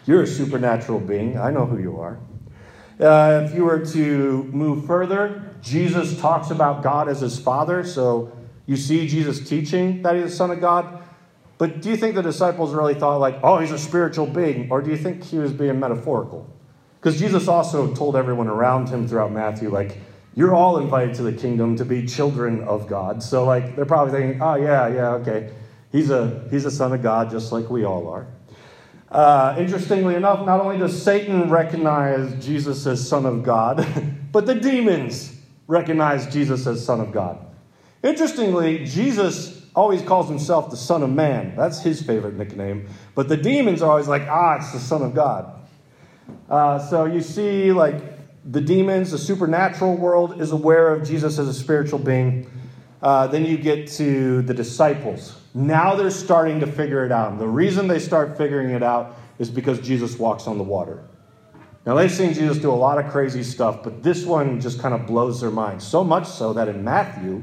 you're 0.08 0.24
a 0.24 0.28
supernatural 0.28 1.00
being. 1.00 1.38
I 1.38 1.52
know 1.52 1.66
who 1.66 1.80
you 1.80 2.00
are. 2.00 2.18
Uh, 3.00 3.46
if 3.46 3.54
you 3.54 3.66
were 3.66 3.86
to 3.86 4.44
move 4.46 4.86
further, 4.86 5.54
Jesus 5.62 6.20
talks 6.20 6.50
about 6.50 6.82
God 6.82 7.10
as 7.10 7.22
his 7.22 7.38
Father. 7.38 7.84
So 7.84 8.32
you 8.66 8.76
see 8.76 9.08
Jesus 9.08 9.48
teaching 9.48 10.02
that 10.02 10.16
he's 10.16 10.24
the 10.24 10.32
Son 10.32 10.50
of 10.50 10.60
God. 10.60 11.04
But 11.58 11.82
do 11.82 11.90
you 11.90 11.98
think 11.98 12.16
the 12.16 12.22
disciples 12.22 12.74
really 12.74 12.94
thought, 12.94 13.18
like, 13.18 13.40
oh, 13.44 13.60
he's 13.60 13.72
a 13.72 13.78
spiritual 13.78 14.28
being? 14.28 14.72
Or 14.72 14.82
do 14.82 14.90
you 14.92 14.98
think 14.98 15.24
he 15.24 15.38
was 15.38 15.52
being 15.52 15.80
metaphorical? 15.80 16.48
Because 17.00 17.20
Jesus 17.20 17.48
also 17.48 17.94
told 17.94 18.16
everyone 18.16 18.48
around 18.48 18.90
him 18.90 19.08
throughout 19.08 19.32
Matthew, 19.32 19.70
like, 19.70 19.98
you're 20.36 20.54
all 20.54 20.78
invited 20.78 21.16
to 21.16 21.24
the 21.24 21.34
kingdom 21.34 21.76
to 21.78 21.86
be 21.86 22.06
children 22.06 22.64
of 22.64 22.88
God. 22.88 23.24
So, 23.24 23.44
like, 23.44 23.76
they're 23.76 23.86
probably 23.86 24.20
thinking, 24.20 24.42
oh, 24.42 24.56
yeah, 24.56 24.88
yeah, 24.88 25.10
okay. 25.16 25.52
He's 25.92 26.12
a, 26.12 26.48
he's 26.52 26.66
a 26.66 26.72
son 26.72 26.94
of 26.94 27.02
God, 27.02 27.32
just 27.32 27.52
like 27.52 27.70
we 27.70 27.86
all 27.86 28.08
are. 28.08 28.28
Uh, 29.18 29.56
interestingly 29.58 30.14
enough, 30.14 30.46
not 30.46 30.62
only 30.62 30.78
does 30.78 31.02
Satan 31.02 31.50
recognize 31.50 32.46
Jesus 32.46 32.86
as 32.86 33.10
Son 33.10 33.26
of 33.26 33.42
God, 33.42 33.84
but 34.32 34.46
the 34.46 34.54
demons 34.54 35.36
recognize 35.66 36.32
Jesus 36.32 36.68
as 36.68 36.86
Son 36.86 37.02
of 37.02 37.12
God. 37.12 37.44
Interestingly, 38.04 38.86
Jesus 38.86 39.66
always 39.76 40.04
calls 40.04 40.30
himself 40.30 40.70
the 40.70 40.78
Son 40.78 41.02
of 41.02 41.10
Man. 41.10 41.56
That's 41.56 41.82
his 41.82 42.00
favorite 42.00 42.36
nickname. 42.36 42.90
But 43.16 43.28
the 43.28 43.38
demons 43.38 43.82
are 43.82 43.90
always 43.90 44.08
like, 44.08 44.28
ah, 44.30 44.58
it's 44.58 44.72
the 44.72 44.80
Son 44.80 45.02
of 45.02 45.16
God. 45.16 45.68
Uh, 46.48 46.78
so 46.78 47.06
you 47.06 47.22
see, 47.22 47.72
like, 47.72 48.00
the 48.46 48.62
demons, 48.62 49.10
the 49.10 49.18
supernatural 49.18 49.98
world 49.98 50.40
is 50.40 50.52
aware 50.52 50.94
of 50.94 51.08
Jesus 51.08 51.40
as 51.40 51.48
a 51.48 51.56
spiritual 51.56 51.98
being. 51.98 52.48
Uh, 53.02 53.28
then 53.28 53.46
you 53.46 53.58
get 53.58 53.88
to 53.88 54.42
the 54.42 54.54
disciples. 54.54 55.40
Now 55.54 55.96
they're 55.96 56.10
starting 56.10 56.60
to 56.62 56.68
figure 56.68 57.06
it 57.06 57.12
out. 57.12 57.32
And 57.32 57.40
the 57.40 57.48
reason 57.48 57.88
they 57.88 58.00
start 58.00 58.38
figuring 58.38 58.72
it 58.72 58.84
out 58.84 59.18
is 59.40 59.50
because 59.50 59.80
Jesus 59.80 60.18
walks 60.18 60.48
on 60.48 60.58
the 60.58 60.64
water. 60.64 61.04
Now, 61.88 61.96
they've 61.96 62.12
seen 62.12 62.34
Jesus 62.34 62.58
do 62.58 62.70
a 62.70 62.74
lot 62.74 62.98
of 62.98 63.10
crazy 63.10 63.44
stuff, 63.44 63.82
but 63.82 64.04
this 64.04 64.26
one 64.26 64.60
just 64.60 64.82
kind 64.82 64.94
of 64.94 65.08
blows 65.08 65.40
their 65.40 65.52
mind. 65.52 65.82
So 65.82 66.04
much 66.04 66.28
so 66.28 66.52
that 66.52 66.68
in 66.68 66.84
Matthew, 66.84 67.42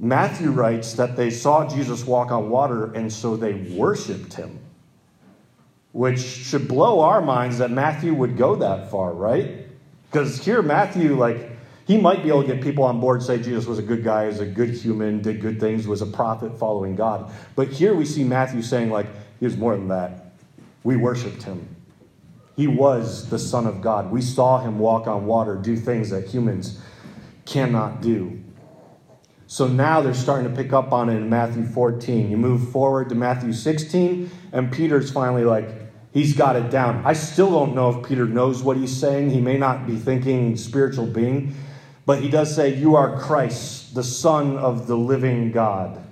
Matthew 0.00 0.50
writes 0.50 0.94
that 0.94 1.14
they 1.14 1.30
saw 1.30 1.68
Jesus 1.68 2.04
walk 2.04 2.32
on 2.32 2.50
water 2.50 2.92
and 2.92 3.12
so 3.12 3.36
they 3.36 3.52
worshiped 3.52 4.34
him, 4.34 4.58
which 5.92 6.18
should 6.18 6.66
blow 6.66 7.02
our 7.02 7.20
minds 7.20 7.58
that 7.58 7.70
Matthew 7.70 8.14
would 8.14 8.36
go 8.36 8.56
that 8.56 8.90
far, 8.90 9.12
right? 9.12 9.66
Because 10.10 10.44
here, 10.44 10.60
Matthew, 10.60 11.14
like, 11.14 11.52
he 11.90 11.98
might 11.98 12.22
be 12.22 12.28
able 12.28 12.42
to 12.42 12.46
get 12.46 12.62
people 12.62 12.84
on 12.84 13.00
board 13.00 13.20
say 13.20 13.42
Jesus 13.42 13.66
was 13.66 13.80
a 13.80 13.82
good 13.82 14.04
guy, 14.04 14.26
was 14.26 14.38
a 14.38 14.46
good 14.46 14.70
human, 14.70 15.20
did 15.20 15.40
good 15.40 15.58
things, 15.58 15.88
was 15.88 16.02
a 16.02 16.06
prophet 16.06 16.56
following 16.56 16.94
God. 16.94 17.32
But 17.56 17.66
here 17.66 17.94
we 17.94 18.04
see 18.04 18.22
Matthew 18.22 18.62
saying, 18.62 18.90
like, 18.90 19.08
he 19.40 19.44
was 19.44 19.56
more 19.56 19.74
than 19.74 19.88
that. 19.88 20.34
We 20.84 20.96
worshiped 20.96 21.42
him. 21.42 21.74
He 22.54 22.68
was 22.68 23.28
the 23.28 23.40
Son 23.40 23.66
of 23.66 23.80
God. 23.80 24.12
We 24.12 24.22
saw 24.22 24.60
him 24.60 24.78
walk 24.78 25.08
on 25.08 25.26
water, 25.26 25.56
do 25.56 25.76
things 25.76 26.10
that 26.10 26.28
humans 26.28 26.80
cannot 27.44 28.00
do. 28.00 28.40
So 29.48 29.66
now 29.66 30.00
they're 30.00 30.14
starting 30.14 30.48
to 30.48 30.54
pick 30.54 30.72
up 30.72 30.92
on 30.92 31.08
it 31.08 31.16
in 31.16 31.28
Matthew 31.28 31.64
14. 31.64 32.30
You 32.30 32.36
move 32.36 32.70
forward 32.70 33.08
to 33.08 33.16
Matthew 33.16 33.52
16, 33.52 34.30
and 34.52 34.70
Peter's 34.70 35.10
finally 35.10 35.42
like, 35.42 35.68
he's 36.12 36.36
got 36.36 36.54
it 36.54 36.70
down. 36.70 37.02
I 37.04 37.14
still 37.14 37.50
don't 37.50 37.74
know 37.74 37.98
if 37.98 38.08
Peter 38.08 38.26
knows 38.26 38.62
what 38.62 38.76
he's 38.76 38.96
saying. 38.96 39.30
He 39.30 39.40
may 39.40 39.58
not 39.58 39.88
be 39.88 39.96
thinking 39.96 40.56
spiritual 40.56 41.06
being, 41.06 41.52
but 42.10 42.20
he 42.20 42.28
does 42.28 42.52
say, 42.52 42.74
You 42.74 42.96
are 42.96 43.20
Christ, 43.20 43.94
the 43.94 44.02
Son 44.02 44.58
of 44.58 44.88
the 44.88 44.96
living 44.96 45.52
God. 45.52 46.04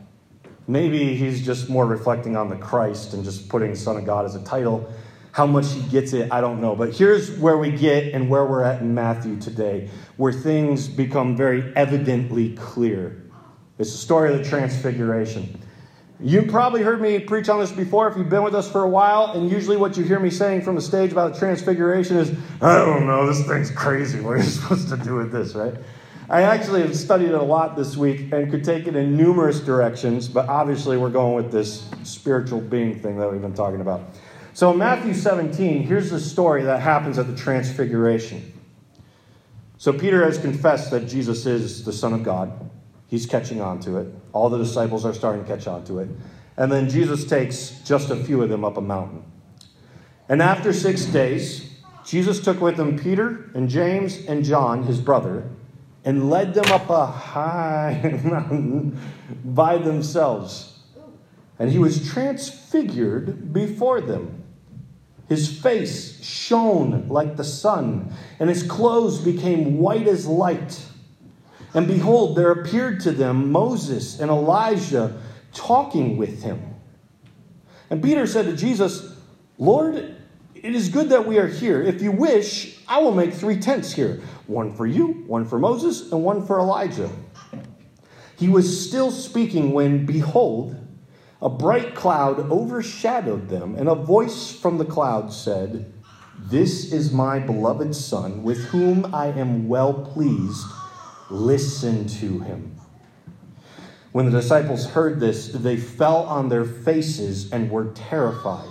Maybe 0.69 1.17
he's 1.17 1.45
just 1.45 1.69
more 1.69 1.85
reflecting 1.85 2.37
on 2.37 2.49
the 2.49 2.55
Christ 2.55 3.15
and 3.15 3.25
just 3.25 3.49
putting 3.49 3.75
Son 3.75 3.97
of 3.97 4.05
God 4.07 4.25
as 4.25 4.37
a 4.37 4.45
title. 4.45 4.89
How 5.33 5.45
much 5.45 5.73
he 5.73 5.81
gets 5.91 6.13
it, 6.13 6.31
I 6.31 6.41
don't 6.41 6.61
know. 6.61 6.77
But 6.77 6.95
here's 6.95 7.37
where 7.41 7.59
we 7.59 7.73
get 7.73 8.15
and 8.15 8.31
where 8.31 8.47
we're 8.47 8.63
at 8.63 8.81
in 8.81 8.95
Matthew 8.95 9.41
today, 9.41 9.91
where 10.17 10.33
things 10.33 10.87
become 10.87 11.37
very 11.37 11.73
evidently 11.75 12.55
clear. 12.55 13.21
It's 13.77 13.91
the 13.91 13.99
story 13.99 14.33
of 14.33 14.39
the 14.39 14.49
Transfiguration. 14.49 15.61
You 16.21 16.43
probably 16.43 16.83
heard 16.83 17.01
me 17.01 17.21
preach 17.21 17.49
on 17.49 17.61
this 17.61 17.71
before 17.71 18.09
if 18.09 18.17
you've 18.17 18.29
been 18.29 18.43
with 18.43 18.55
us 18.55 18.69
for 18.71 18.83
a 18.83 18.89
while, 18.89 19.33
and 19.33 19.49
usually 19.49 19.77
what 19.77 19.97
you 19.97 20.03
hear 20.03 20.19
me 20.19 20.31
saying 20.31 20.63
from 20.63 20.75
the 20.75 20.81
stage 20.81 21.13
about 21.13 21.35
the 21.35 21.39
Transfiguration 21.39 22.17
is, 22.17 22.37
I 22.61 22.77
don't 22.79 23.07
know, 23.07 23.25
this 23.25 23.47
thing's 23.47 23.71
crazy. 23.71 24.21
What 24.21 24.31
are 24.31 24.37
you 24.39 24.43
supposed 24.45 24.89
to 24.89 24.97
do 24.97 25.15
with 25.15 25.31
this, 25.31 25.55
right? 25.55 25.75
I 26.29 26.43
actually 26.43 26.83
have 26.83 26.97
studied 26.97 27.29
it 27.29 27.35
a 27.35 27.43
lot 27.43 27.77
this 27.77 27.97
week 27.97 28.33
and 28.33 28.51
could 28.51 28.65
take 28.65 28.89
it 28.89 28.97
in 28.97 29.17
numerous 29.17 29.61
directions, 29.61 30.29
but 30.29 30.49
obviously 30.49 30.97
we're 30.97 31.09
going 31.09 31.35
with 31.35 31.53
this 31.53 31.89
spiritual 32.03 32.61
being 32.61 32.99
thing 32.99 33.17
that 33.19 33.31
we've 33.31 33.41
been 33.41 33.55
talking 33.55 33.81
about. 33.81 34.01
So 34.55 34.73
in 34.73 34.79
Matthew 34.79 35.15
17, 35.15 35.85
here's 35.85 36.11
the 36.11 36.19
story 36.19 36.65
that 36.65 36.81
happens 36.81 37.17
at 37.19 37.29
the 37.29 37.37
Transfiguration. 37.37 38.53
So 39.79 39.93
Peter 39.93 40.25
has 40.25 40.37
confessed 40.37 40.91
that 40.91 41.07
Jesus 41.07 41.47
is 41.47 41.85
the 41.85 41.93
Son 41.93 42.13
of 42.13 42.25
God. 42.25 42.68
He's 43.09 43.27
catching 43.27 43.61
on 43.61 43.81
to 43.81 43.97
it. 43.99 44.15
All 44.33 44.49
the 44.49 44.59
disciples 44.59 45.05
are 45.05 45.15
starting 45.15 45.45
to 45.45 45.49
catch 45.49 45.67
on 45.67 45.85
to 45.87 45.99
it. 45.99 46.09
And 46.57 46.71
then 46.71 46.89
Jesus 46.89 47.25
takes 47.25 47.81
just 47.85 48.11
a 48.11 48.17
few 48.17 48.43
of 48.43 48.51
them 48.51 48.65
up 48.65 48.77
a 48.77 48.81
mountain. 48.81 49.25
And 50.29 50.43
after 50.43 50.73
six 50.73 51.07
days, 51.07 51.73
Jesus 52.05 52.41
took 52.41 52.61
with 52.61 52.79
him 52.79 52.99
Peter 52.99 53.51
and 53.55 53.69
James 53.69 54.27
and 54.27 54.45
John, 54.45 54.83
his 54.83 55.01
brother, 55.01 55.49
and 56.05 56.31
led 56.31 56.55
them 56.55 56.71
up 56.71 56.89
a 56.91 57.07
high 57.07 58.21
mountain 58.25 58.99
by 59.45 59.79
themselves. 59.79 60.79
And 61.59 61.71
he 61.71 61.79
was 61.79 62.11
transfigured 62.11 63.53
before 63.53 64.01
them. 64.01 64.45
His 65.29 65.61
face 65.61 66.25
shone 66.25 67.09
like 67.09 67.37
the 67.37 67.45
sun, 67.45 68.13
and 68.41 68.49
his 68.49 68.63
clothes 68.63 69.21
became 69.21 69.79
white 69.79 70.07
as 70.07 70.27
light. 70.27 70.83
And 71.75 71.87
behold, 71.87 72.37
there 72.37 72.51
appeared 72.51 73.01
to 73.01 73.13
them 73.13 73.53
Moses 73.53 74.21
and 74.21 74.31
Elijah 74.31 75.21
talking 75.53 76.17
with 76.17 76.43
him. 76.43 76.75
And 77.91 78.03
Peter 78.03 78.27
said 78.27 78.47
to 78.47 78.57
Jesus, 78.57 79.17
Lord, 79.59 80.17
it 80.55 80.75
is 80.75 80.89
good 80.89 81.11
that 81.11 81.27
we 81.27 81.39
are 81.39 81.47
here. 81.47 81.83
If 81.83 82.03
you 82.03 82.13
wish, 82.13 82.79
I 82.89 82.99
will 82.99 83.15
make 83.15 83.35
three 83.35 83.59
tents 83.59 83.93
here 83.93 84.21
one 84.47 84.75
for 84.75 84.87
you, 84.87 85.25
one 85.27 85.45
for 85.45 85.59
Moses, 85.59 86.11
and 86.11 86.25
one 86.25 86.47
for 86.47 86.59
Elijah. 86.59 87.11
He 88.37 88.49
was 88.49 88.89
still 88.89 89.11
speaking 89.11 89.73
when, 89.73 90.07
behold, 90.07 90.77
a 91.43 91.49
bright 91.49 91.95
cloud 91.95 92.39
overshadowed 92.51 93.49
them, 93.49 93.75
and 93.75 93.89
a 93.89 93.95
voice 93.95 94.53
from 94.53 94.79
the 94.79 94.85
cloud 94.85 95.33
said, 95.33 95.93
This 96.39 96.93
is 96.93 97.13
my 97.13 97.39
beloved 97.39 97.95
Son, 97.95 98.43
with 98.43 98.65
whom 98.67 99.15
I 99.15 99.27
am 99.27 99.69
well 99.69 99.93
pleased. 99.93 100.67
Listen 101.31 102.07
to 102.07 102.41
him. 102.41 102.79
When 104.13 104.25
the 104.25 104.41
disciples 104.41 104.87
heard 104.87 105.21
this, 105.21 105.49
they 105.49 105.77
fell 105.77 106.25
on 106.25 106.49
their 106.49 106.65
faces 106.65 107.53
and 107.53 107.71
were 107.71 107.93
terrified. 107.95 108.71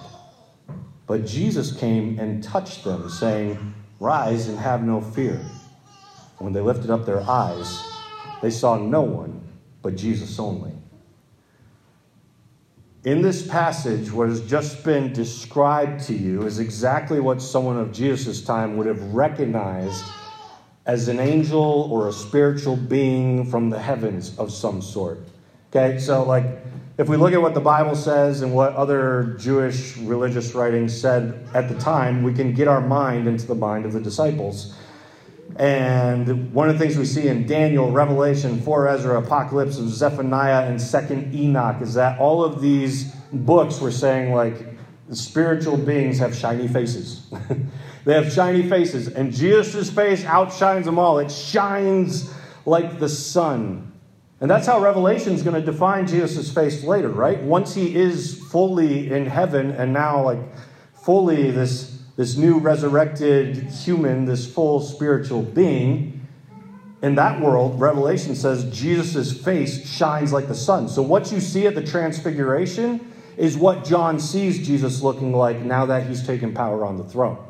But 1.05 1.25
Jesus 1.25 1.71
came 1.71 2.19
and 2.19 2.43
touched 2.43 2.83
them, 2.83 3.09
saying, 3.09 3.73
Rise 3.99 4.47
and 4.47 4.59
have 4.59 4.83
no 4.83 5.01
fear. 5.01 5.39
When 6.39 6.53
they 6.53 6.59
lifted 6.59 6.89
up 6.89 7.05
their 7.05 7.21
eyes, 7.21 7.83
they 8.41 8.51
saw 8.51 8.77
no 8.77 9.01
one 9.01 9.41
but 9.81 9.95
Jesus 9.95 10.37
only. 10.39 10.73
In 13.03 13.21
this 13.21 13.47
passage, 13.47 14.11
what 14.11 14.27
has 14.27 14.41
just 14.41 14.83
been 14.83 15.13
described 15.13 16.03
to 16.05 16.13
you 16.13 16.43
is 16.43 16.59
exactly 16.59 17.19
what 17.19 17.41
someone 17.41 17.77
of 17.77 17.93
Jesus' 17.93 18.43
time 18.43 18.75
would 18.75 18.85
have 18.85 19.01
recognized 19.13 20.03
as 20.87 21.09
an 21.09 21.19
angel 21.19 21.89
or 21.91 22.07
a 22.07 22.13
spiritual 22.13 22.77
being 22.77 23.45
from 23.45 23.69
the 23.69 23.77
heavens 23.77 24.35
of 24.39 24.51
some 24.51 24.81
sort. 24.81 25.19
Okay, 25.69 25.99
so 25.99 26.23
like 26.23 26.45
if 26.97 27.09
we 27.09 27.17
look 27.17 27.33
at 27.33 27.41
what 27.41 27.53
the 27.53 27.59
Bible 27.59 27.95
says 27.95 28.41
and 28.41 28.53
what 28.53 28.73
other 28.73 29.35
Jewish 29.37 29.97
religious 29.97 30.55
writings 30.55 30.99
said 30.99 31.47
at 31.53 31.69
the 31.69 31.77
time, 31.77 32.23
we 32.23 32.33
can 32.33 32.53
get 32.53 32.67
our 32.67 32.81
mind 32.81 33.27
into 33.27 33.45
the 33.45 33.53
mind 33.53 33.85
of 33.85 33.93
the 33.93 33.99
disciples. 33.99 34.75
And 35.57 36.53
one 36.53 36.69
of 36.69 36.79
the 36.79 36.79
things 36.83 36.97
we 36.97 37.05
see 37.05 37.27
in 37.27 37.45
Daniel, 37.45 37.91
Revelation, 37.91 38.61
4 38.61 38.87
Ezra, 38.87 39.21
Apocalypse 39.21 39.77
of 39.77 39.89
Zephaniah, 39.89 40.67
and 40.67 40.79
2nd 40.79 41.33
Enoch 41.33 41.81
is 41.81 41.93
that 41.95 42.19
all 42.19 42.43
of 42.43 42.61
these 42.61 43.13
books 43.31 43.79
were 43.79 43.91
saying, 43.91 44.33
like, 44.33 44.55
spiritual 45.11 45.77
beings 45.77 46.17
have 46.19 46.35
shiny 46.35 46.67
faces. 46.67 47.31
they 48.07 48.13
have 48.13 48.31
shiny 48.31 48.69
faces, 48.69 49.09
and 49.09 49.33
Jesus' 49.33 49.89
face 49.89 50.23
outshines 50.23 50.85
them 50.85 50.97
all. 50.97 51.19
It 51.19 51.29
shines 51.29 52.33
like 52.65 52.99
the 52.99 53.09
sun. 53.09 53.91
And 54.39 54.49
that's 54.49 54.65
how 54.65 54.79
Revelation 54.79 55.33
is 55.33 55.43
going 55.43 55.61
to 55.61 55.61
define 55.61 56.07
Jesus' 56.07 56.49
face 56.49 56.85
later, 56.85 57.09
right? 57.09 57.43
Once 57.43 57.75
he 57.75 57.93
is 57.93 58.41
fully 58.49 59.11
in 59.11 59.25
heaven 59.25 59.71
and 59.71 59.91
now, 59.91 60.23
like, 60.23 60.39
fully 61.03 61.51
this, 61.51 62.01
this 62.15 62.37
new 62.37 62.59
resurrected 62.59 63.57
human, 63.57 64.23
this 64.23 64.49
full 64.49 64.79
spiritual 64.79 65.43
being, 65.43 66.25
in 67.01 67.15
that 67.15 67.41
world, 67.41 67.77
Revelation 67.77 68.37
says 68.37 68.73
Jesus' 68.73 69.37
face 69.37 69.85
shines 69.85 70.31
like 70.31 70.47
the 70.47 70.55
sun. 70.55 70.87
So, 70.87 71.01
what 71.01 71.29
you 71.29 71.41
see 71.41 71.67
at 71.67 71.75
the 71.75 71.83
transfiguration 71.83 73.05
is 73.35 73.57
what 73.57 73.83
John 73.83 74.17
sees 74.17 74.65
Jesus 74.65 75.01
looking 75.01 75.33
like 75.33 75.59
now 75.59 75.85
that 75.87 76.07
he's 76.07 76.25
taken 76.25 76.53
power 76.53 76.85
on 76.85 76.95
the 76.95 77.03
throne. 77.03 77.43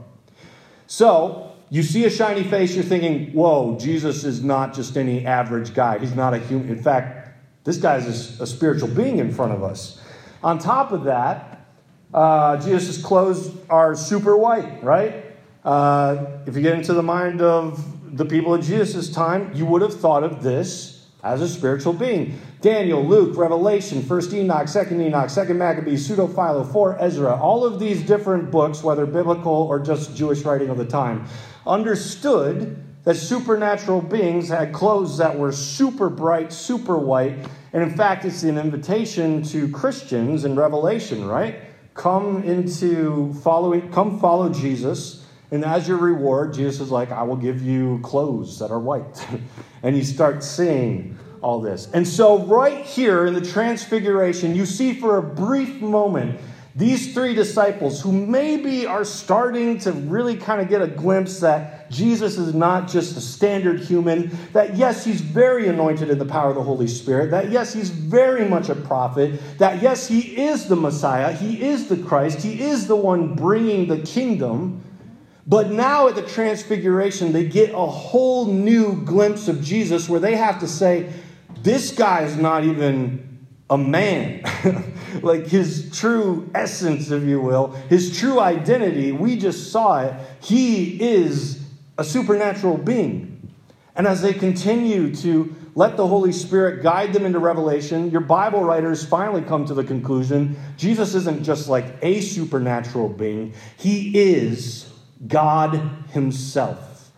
So, 0.88 1.52
you 1.70 1.84
see 1.84 2.06
a 2.06 2.10
shiny 2.10 2.44
face, 2.44 2.74
you're 2.74 2.84
thinking, 2.84 3.34
whoa, 3.34 3.78
Jesus 3.78 4.24
is 4.24 4.42
not 4.42 4.74
just 4.74 4.98
any 4.98 5.26
average 5.26 5.74
guy. 5.74 6.00
He's 6.00 6.16
not 6.16 6.34
a 6.34 6.40
human. 6.40 6.70
In 6.70 6.82
fact, 6.82 7.38
this 7.66 7.78
guy 7.78 7.98
is 7.98 8.40
a, 8.40 8.48
spiritual 8.48 8.88
being 8.88 9.18
in 9.18 9.34
front 9.34 9.52
of 9.52 9.62
us. 9.62 10.02
On 10.42 10.58
top 10.58 10.94
of 10.94 11.04
that, 11.04 11.66
uh, 12.14 12.56
Jesus' 12.58 13.02
clothes 13.04 13.52
are 13.70 13.96
super 13.96 14.38
white, 14.38 14.82
right? 14.82 15.26
Uh, 15.66 16.26
if 16.46 16.56
you 16.56 16.62
get 16.62 16.76
into 16.76 16.94
the 16.94 17.04
mind 17.04 17.42
of 17.42 18.18
the 18.18 18.24
people 18.24 18.54
of 18.54 18.64
Jesus' 18.64 19.12
time, 19.12 19.52
you 19.54 19.66
would 19.66 19.82
have 19.82 19.94
thought 19.94 20.24
of 20.24 20.42
this 20.42 20.97
as 21.24 21.42
a 21.42 21.50
spiritual 21.50 21.94
being. 21.94 22.40
Daniel, 22.62 23.04
Luke, 23.04 23.38
Revelation, 23.38 24.02
1st 24.02 24.34
Enoch, 24.34 24.68
2nd 24.68 25.02
Enoch, 25.02 25.30
2nd 25.30 25.56
Maccabees, 25.56 26.06
Pseudo 26.06 26.28
Philo, 26.28 26.64
4 26.64 27.02
Ezra, 27.02 27.36
all 27.36 27.66
of 27.66 27.80
these 27.80 28.04
different 28.04 28.52
books, 28.52 28.84
whether 28.84 29.06
biblical 29.06 29.54
or 29.54 29.80
just 29.80 30.16
Jewish 30.16 30.44
writing 30.44 30.70
of 30.70 30.78
the 30.78 30.86
time, 30.86 31.26
understood 31.66 32.84
that 33.04 33.16
supernatural 33.16 34.02
beings 34.02 34.50
had 34.50 34.74
clothes 34.74 35.18
that 35.18 35.38
were 35.38 35.52
super 35.52 36.10
bright, 36.10 36.52
super 36.52 36.98
white. 36.98 37.38
And 37.74 37.82
in 37.82 37.96
fact, 37.96 38.26
it's 38.26 38.44
an 38.44 38.58
invitation 38.58 39.44
to 39.44 39.70
Christians 39.70 40.44
in 40.44 40.56
Revelation, 40.56 41.26
right? 41.26 41.62
Come 41.94 42.44
into 42.44 43.34
following, 43.36 43.92
come 43.92 44.20
follow 44.20 44.50
Jesus. 44.50 45.26
And 45.52 45.64
as 45.64 45.88
your 45.88 45.98
reward, 45.98 46.54
Jesus 46.54 46.82
is 46.82 46.92
like, 46.92 47.12
I 47.12 47.24
will 47.24 47.38
give 47.38 47.62
you 47.62 48.00
clothes 48.04 48.60
that 48.60 48.70
are 48.70 48.80
white. 48.80 49.26
and 49.84 49.96
you 49.96 50.04
start 50.04 50.44
seeing 50.44 51.18
all 51.42 51.62
this. 51.62 51.90
And 51.94 52.08
so, 52.08 52.40
right 52.46 52.86
here 52.86 53.26
in 53.26 53.34
the 53.34 53.42
Transfiguration, 53.42 54.56
you 54.56 54.66
see 54.66 54.94
for 54.94 55.18
a 55.18 55.24
brief 55.24 55.82
moment 55.82 56.40
these 56.78 57.12
three 57.12 57.34
disciples 57.34 58.02
who 58.02 58.12
maybe 58.12 58.86
are 58.86 59.04
starting 59.04 59.80
to 59.80 59.92
really 59.92 60.38
kind 60.38 60.62
of 60.62 60.70
get 60.70 60.80
a 60.80 60.88
glimpse 60.88 61.40
that 61.40 61.90
Jesus 61.90 62.38
is 62.38 62.54
not 62.54 62.88
just 62.88 63.18
a 63.18 63.22
standard 63.22 63.80
human, 63.80 64.30
that 64.54 64.76
yes, 64.76 65.04
he's 65.04 65.20
very 65.20 65.68
anointed 65.70 66.12
in 66.12 66.20
the 66.20 66.26
power 66.26 66.50
of 66.50 66.56
the 66.56 66.62
Holy 66.62 66.88
Spirit, 66.88 67.32
that 67.32 67.50
yes, 67.50 67.74
he's 67.74 67.90
very 67.90 68.48
much 68.48 68.70
a 68.70 68.76
prophet, 68.76 69.42
that 69.58 69.82
yes, 69.82 70.08
he 70.08 70.20
is 70.20 70.68
the 70.68 70.76
Messiah, 70.76 71.32
he 71.32 71.64
is 71.64 71.88
the 71.88 71.98
Christ, 71.98 72.44
he 72.44 72.62
is 72.62 72.86
the 72.86 72.96
one 72.96 73.34
bringing 73.34 73.88
the 73.88 74.00
kingdom. 74.00 74.84
But 75.48 75.72
now 75.72 76.10
at 76.10 76.16
the 76.16 76.24
Transfiguration, 76.24 77.32
they 77.32 77.46
get 77.46 77.72
a 77.74 77.86
whole 77.86 78.48
new 78.48 79.02
glimpse 79.04 79.48
of 79.48 79.64
Jesus 79.64 80.10
where 80.10 80.20
they 80.20 80.36
have 80.36 80.60
to 80.60 80.68
say, 80.68 81.12
this 81.62 81.92
guy 81.92 82.24
is 82.24 82.36
not 82.36 82.66
even 82.66 83.48
a 83.70 83.78
man. 83.78 84.44
like 85.22 85.48
his 85.48 85.90
true 85.98 86.50
essence, 86.54 87.12
if 87.12 87.24
you 87.24 87.40
will, 87.40 87.68
his 87.90 88.20
true 88.20 88.40
identity, 88.40 89.14
we 89.14 89.38
just 89.38 89.72
saw 89.72 90.02
it. 90.02 90.14
He 90.42 91.02
is 91.02 91.64
a 91.98 92.04
supernatural 92.04 92.78
being. 92.78 93.50
And 93.96 94.06
as 94.06 94.22
they 94.22 94.34
continue 94.34 95.16
to 95.16 95.56
let 95.76 95.96
the 95.96 96.08
Holy 96.08 96.32
Spirit 96.32 96.84
guide 96.84 97.14
them 97.14 97.26
into 97.26 97.40
revelation, 97.40 98.12
your 98.12 98.22
Bible 98.22 98.64
writers 98.64 99.06
finally 99.06 99.42
come 99.42 99.66
to 99.66 99.74
the 99.74 99.84
conclusion 99.84 100.60
Jesus 100.76 101.16
isn't 101.16 101.44
just 101.44 101.70
like 101.70 101.86
a 102.02 102.20
supernatural 102.20 103.10
being, 103.10 103.54
he 103.78 104.12
is 104.18 104.92
God 105.26 105.76
himself. 106.12 107.12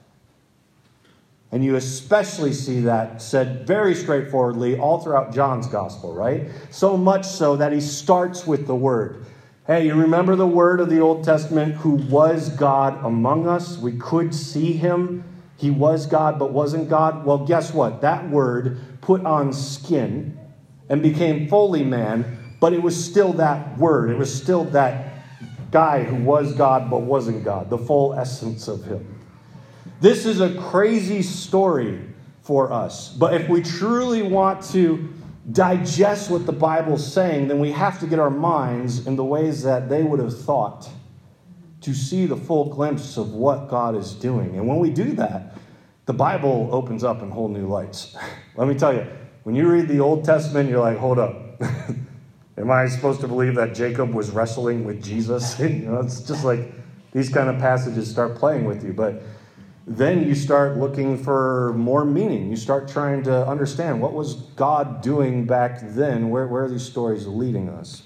And 1.51 1.65
you 1.65 1.75
especially 1.75 2.53
see 2.53 2.81
that 2.81 3.21
said 3.21 3.65
very 3.65 3.95
straightforwardly 3.95 4.77
all 4.77 4.99
throughout 4.99 5.33
John's 5.33 5.67
gospel, 5.67 6.13
right? 6.13 6.49
So 6.69 6.95
much 6.95 7.25
so 7.25 7.55
that 7.55 7.71
he 7.71 7.81
starts 7.81 8.45
with 8.45 8.67
the 8.67 8.75
word. 8.75 9.25
Hey, 9.65 9.87
you 9.87 9.95
remember 9.95 10.35
the 10.35 10.47
word 10.47 10.79
of 10.79 10.89
the 10.89 10.99
Old 10.99 11.23
Testament 11.23 11.75
who 11.75 11.91
was 11.91 12.49
God 12.49 13.03
among 13.03 13.47
us? 13.47 13.77
We 13.77 13.97
could 13.97 14.33
see 14.33 14.73
him. 14.73 15.23
He 15.57 15.71
was 15.71 16.05
God 16.05 16.39
but 16.39 16.53
wasn't 16.53 16.89
God. 16.89 17.25
Well, 17.25 17.45
guess 17.45 17.73
what? 17.73 18.01
That 18.01 18.29
word 18.29 18.79
put 19.01 19.25
on 19.25 19.51
skin 19.51 20.37
and 20.87 21.01
became 21.01 21.47
fully 21.47 21.83
man, 21.83 22.37
but 22.59 22.73
it 22.73 22.81
was 22.81 23.03
still 23.03 23.33
that 23.33 23.77
word. 23.77 24.11
It 24.11 24.17
was 24.17 24.33
still 24.33 24.65
that 24.65 25.08
guy 25.71 26.03
who 26.03 26.23
was 26.23 26.53
God 26.53 26.89
but 26.89 27.01
wasn't 27.01 27.43
God, 27.43 27.69
the 27.69 27.77
full 27.77 28.13
essence 28.13 28.67
of 28.67 28.83
him. 28.85 29.19
This 30.01 30.25
is 30.25 30.39
a 30.39 30.55
crazy 30.55 31.21
story 31.21 31.99
for 32.41 32.71
us. 32.71 33.13
But 33.13 33.33
if 33.33 33.49
we 33.49 33.61
truly 33.61 34.21
want 34.21 34.63
to 34.71 35.13
digest 35.51 36.29
what 36.29 36.45
the 36.45 36.51
Bible's 36.51 37.11
saying, 37.11 37.47
then 37.47 37.59
we 37.59 37.71
have 37.71 37.99
to 37.99 38.07
get 38.07 38.19
our 38.19 38.29
minds 38.29 39.07
in 39.07 39.15
the 39.15 39.25
ways 39.25 39.63
that 39.63 39.89
they 39.89 40.03
would 40.03 40.19
have 40.19 40.37
thought 40.37 40.89
to 41.81 41.93
see 41.93 42.25
the 42.25 42.35
full 42.35 42.65
glimpse 42.65 43.17
of 43.17 43.33
what 43.33 43.69
God 43.69 43.95
is 43.95 44.13
doing. 44.13 44.55
And 44.55 44.67
when 44.67 44.79
we 44.79 44.89
do 44.89 45.13
that, 45.13 45.55
the 46.05 46.13
Bible 46.13 46.69
opens 46.71 47.03
up 47.03 47.21
in 47.21 47.29
whole 47.29 47.47
new 47.47 47.67
lights. 47.67 48.15
Let 48.55 48.67
me 48.67 48.75
tell 48.75 48.93
you, 48.93 49.05
when 49.43 49.55
you 49.55 49.67
read 49.67 49.87
the 49.87 49.99
Old 49.99 50.25
Testament, 50.25 50.69
you're 50.69 50.81
like, 50.81 50.97
hold 50.97 51.19
up. 51.19 51.61
Am 52.59 52.69
I 52.69 52.87
supposed 52.87 53.21
to 53.21 53.27
believe 53.27 53.55
that 53.55 53.73
Jacob 53.73 54.13
was 54.13 54.31
wrestling 54.31 54.83
with 54.83 55.01
Jesus? 55.01 55.57
you 55.59 55.69
know, 55.69 56.01
it's 56.01 56.19
just 56.19 56.43
like 56.43 56.73
these 57.13 57.29
kind 57.29 57.49
of 57.49 57.57
passages 57.57 58.11
start 58.11 58.35
playing 58.35 58.65
with 58.65 58.83
you. 58.83 58.91
But 58.91 59.21
then 59.87 60.27
you 60.27 60.35
start 60.35 60.77
looking 60.77 61.17
for 61.17 61.73
more 61.77 62.03
meaning. 62.03 62.49
You 62.49 62.57
start 62.57 62.89
trying 62.89 63.23
to 63.23 63.47
understand 63.47 64.01
what 64.01 64.13
was 64.13 64.35
God 64.35 65.01
doing 65.01 65.45
back 65.45 65.79
then? 65.81 66.29
Where, 66.29 66.47
where 66.47 66.65
are 66.65 66.69
these 66.69 66.83
stories 66.83 67.25
leading 67.25 67.69
us? 67.69 68.03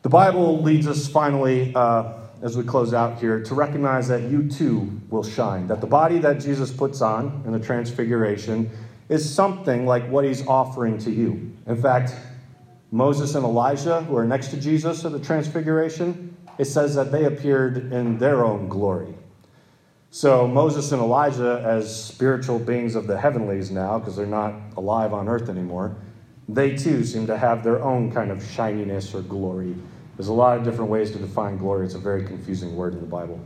The 0.00 0.08
Bible 0.08 0.62
leads 0.62 0.86
us 0.86 1.08
finally, 1.08 1.74
uh, 1.74 2.14
as 2.40 2.56
we 2.56 2.64
close 2.64 2.94
out 2.94 3.18
here, 3.18 3.42
to 3.42 3.54
recognize 3.54 4.08
that 4.08 4.22
you 4.22 4.48
too 4.48 4.98
will 5.10 5.24
shine. 5.24 5.66
That 5.66 5.82
the 5.82 5.86
body 5.86 6.18
that 6.20 6.40
Jesus 6.40 6.72
puts 6.72 7.02
on 7.02 7.42
in 7.44 7.52
the 7.52 7.60
transfiguration 7.60 8.70
is 9.10 9.28
something 9.32 9.84
like 9.84 10.08
what 10.08 10.24
he's 10.24 10.46
offering 10.46 10.96
to 10.98 11.10
you. 11.10 11.54
In 11.66 11.80
fact, 11.80 12.14
Moses 12.90 13.34
and 13.34 13.44
Elijah, 13.44 14.02
who 14.02 14.16
are 14.16 14.24
next 14.24 14.48
to 14.48 14.56
Jesus 14.56 15.04
at 15.04 15.12
the 15.12 15.20
transfiguration, 15.20 16.36
it 16.56 16.64
says 16.64 16.94
that 16.94 17.12
they 17.12 17.24
appeared 17.24 17.92
in 17.92 18.18
their 18.18 18.44
own 18.44 18.68
glory. 18.68 19.14
So 20.10 20.46
Moses 20.46 20.90
and 20.92 21.02
Elijah, 21.02 21.62
as 21.64 22.04
spiritual 22.04 22.58
beings 22.58 22.94
of 22.94 23.06
the 23.06 23.18
heavenlies 23.18 23.70
now, 23.70 23.98
because 23.98 24.16
they're 24.16 24.26
not 24.26 24.54
alive 24.76 25.12
on 25.12 25.28
earth 25.28 25.50
anymore, 25.50 25.96
they 26.48 26.74
too 26.76 27.04
seem 27.04 27.26
to 27.26 27.36
have 27.36 27.62
their 27.62 27.82
own 27.82 28.10
kind 28.10 28.30
of 28.30 28.42
shininess 28.42 29.14
or 29.14 29.20
glory. 29.20 29.74
There's 30.16 30.28
a 30.28 30.32
lot 30.32 30.56
of 30.56 30.64
different 30.64 30.90
ways 30.90 31.10
to 31.10 31.18
define 31.18 31.58
glory. 31.58 31.84
It's 31.84 31.94
a 31.94 31.98
very 31.98 32.24
confusing 32.24 32.74
word 32.74 32.94
in 32.94 33.00
the 33.00 33.06
Bible. 33.06 33.38